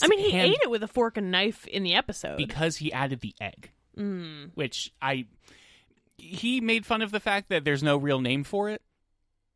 I 0.02 0.08
mean, 0.08 0.20
he 0.20 0.38
ate 0.38 0.58
it 0.62 0.70
with 0.70 0.84
a 0.84 0.88
fork 0.88 1.16
and 1.18 1.32
knife 1.32 1.66
in 1.68 1.84
the 1.84 1.94
episode. 1.96 2.38
because 2.38 2.78
he 2.78 2.92
added 2.92 3.22
the 3.22 3.34
egg, 3.40 3.72
Mm. 3.98 4.52
which 4.56 4.92
I. 5.02 5.26
He 6.18 6.60
made 6.60 6.86
fun 6.86 7.02
of 7.02 7.12
the 7.12 7.20
fact 7.20 7.50
that 7.50 7.64
there's 7.64 7.82
no 7.84 7.96
real 7.96 8.20
name 8.20 8.44
for 8.44 8.70
it, 8.70 8.82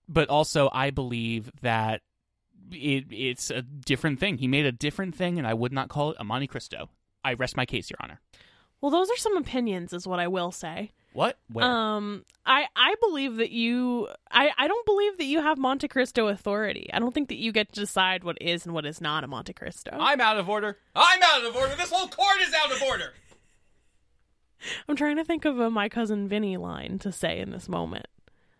but 0.07 0.29
also 0.29 0.69
I 0.71 0.91
believe 0.91 1.51
that 1.61 2.01
it 2.71 3.05
it's 3.11 3.49
a 3.51 3.61
different 3.61 4.19
thing. 4.19 4.37
He 4.37 4.47
made 4.47 4.65
a 4.65 4.71
different 4.71 5.15
thing, 5.15 5.37
and 5.37 5.45
I 5.47 5.53
would 5.53 5.73
not 5.73 5.89
call 5.89 6.11
it 6.11 6.17
a 6.19 6.23
Monte 6.23 6.47
Cristo. 6.47 6.89
I 7.23 7.33
rest 7.33 7.57
my 7.57 7.65
case, 7.65 7.89
Your 7.89 7.97
Honor. 8.01 8.21
Well, 8.79 8.91
those 8.91 9.09
are 9.09 9.17
some 9.17 9.35
opinions, 9.37 9.91
is 9.93 10.05
what 10.07 10.19
I 10.19 10.27
will 10.27 10.51
say. 10.51 10.91
What? 11.13 11.38
Where? 11.52 11.63
Um, 11.65 12.26
I 12.45 12.65
I 12.76 12.95
believe 12.99 13.36
that 13.38 13.52
you. 13.52 14.08
I 14.32 14.49
I 14.58 14.67
don't 14.67 14.86
believe 14.86 15.17
that 15.17 15.26
you 15.26 15.41
have 15.41 15.58
Monte 15.58 15.88
Cristo 15.88 16.28
authority. 16.28 16.89
I 16.91 16.99
don't 16.99 17.13
think 17.13 17.30
that 17.30 17.38
you 17.38 17.52
get 17.52 17.71
to 17.73 17.80
decide 17.80 18.23
what 18.23 18.38
is 18.41 18.65
and 18.65 18.73
what 18.73 18.86
is 18.86 18.99
not 18.99 19.23
a 19.23 19.28
Monte 19.28 19.54
Cristo. 19.54 19.95
I'm 19.99 20.19
out 20.19 20.38
of 20.38 20.49
order. 20.49 20.78
I'm 20.95 21.19
out 21.23 21.45
of 21.45 21.56
order. 21.56 21.76
This 21.76 21.91
whole 21.91 22.08
court 22.08 22.38
is 22.41 22.54
out 22.54 22.71
of 22.71 22.82
order. 22.82 23.13
I'm 24.89 24.95
trying 24.95 25.17
to 25.17 25.23
think 25.23 25.45
of 25.45 25.60
a 25.60 25.69
my 25.69 25.88
cousin 25.88 26.28
Vinny 26.28 26.58
line 26.58 26.97
to 26.99 27.12
say 27.12 27.39
in 27.39 27.52
this 27.52 27.69
moment, 27.69 28.08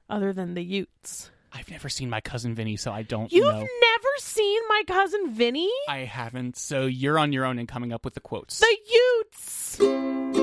other 0.10 0.32
than 0.32 0.54
the 0.54 0.64
Utes. 0.64 1.32
I've 1.56 1.70
never 1.70 1.88
seen 1.88 2.10
my 2.10 2.20
cousin 2.20 2.56
Vinny, 2.56 2.76
so 2.78 2.92
I 2.92 3.04
don't 3.04 3.32
You've 3.32 3.46
know. 3.46 3.60
never 3.60 4.10
seen 4.18 4.60
my 4.70 4.82
cousin 4.88 5.34
Vinny? 5.34 5.70
I 5.88 6.00
haven't. 6.00 6.58
So 6.58 6.88
you're 6.88 7.20
on 7.20 7.32
your 7.32 7.46
own 7.46 7.60
in 7.60 7.68
coming 7.68 7.94
up 7.94 8.04
with 8.06 8.16
the 8.16 8.22
quotes. 8.22 8.60
The 8.60 8.76
Utes. 9.22 10.43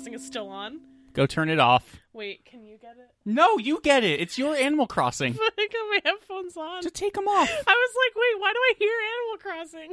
Crossing 0.00 0.14
is 0.14 0.24
still 0.24 0.48
on. 0.48 0.80
Go 1.12 1.26
turn 1.26 1.50
it 1.50 1.58
off. 1.58 1.96
Wait, 2.14 2.46
can 2.46 2.64
you 2.64 2.78
get 2.80 2.96
it? 2.96 3.10
No, 3.26 3.58
you 3.58 3.80
get 3.82 4.02
it. 4.02 4.18
It's 4.18 4.38
your 4.38 4.56
Animal 4.56 4.86
Crossing. 4.86 5.34
I 5.58 5.68
got 5.70 5.90
my 5.90 6.00
headphones 6.02 6.56
on. 6.56 6.80
Just 6.80 6.94
take 6.94 7.12
them 7.12 7.28
off. 7.28 7.50
I 7.50 7.72
was 7.72 7.94
like, 8.06 8.16
wait, 8.16 8.40
why 8.40 8.52
do 8.54 8.58
I 8.58 8.72
hear 8.78 8.92
Animal 9.18 9.38
Crossing? 9.42 9.92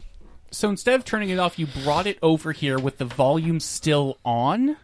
So 0.49 0.69
instead 0.69 0.95
of 0.95 1.03
turning 1.03 1.29
it 1.29 1.39
off, 1.39 1.59
you 1.59 1.67
brought 1.83 2.07
it 2.07 2.19
over 2.21 2.53
here 2.53 2.79
with 2.79 2.99
the 2.99 3.05
volume 3.05 3.59
still 3.59 4.17
on. 4.23 4.77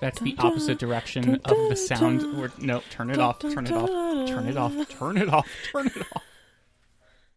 That's 0.00 0.20
the 0.20 0.36
opposite 0.38 0.78
direction 0.78 1.36
of 1.36 1.56
the 1.70 1.76
sound. 1.76 2.38
Or, 2.38 2.52
no, 2.58 2.82
turn 2.90 3.08
it 3.08 3.18
off. 3.18 3.38
Turn 3.38 3.64
it 3.66 3.72
off. 3.72 3.88
Turn 4.28 4.46
it 4.46 4.58
off. 4.58 4.88
Turn 4.90 5.16
it 5.16 5.28
off. 5.30 5.48
Turn 5.72 5.86
it 5.86 6.02
off. 6.14 6.22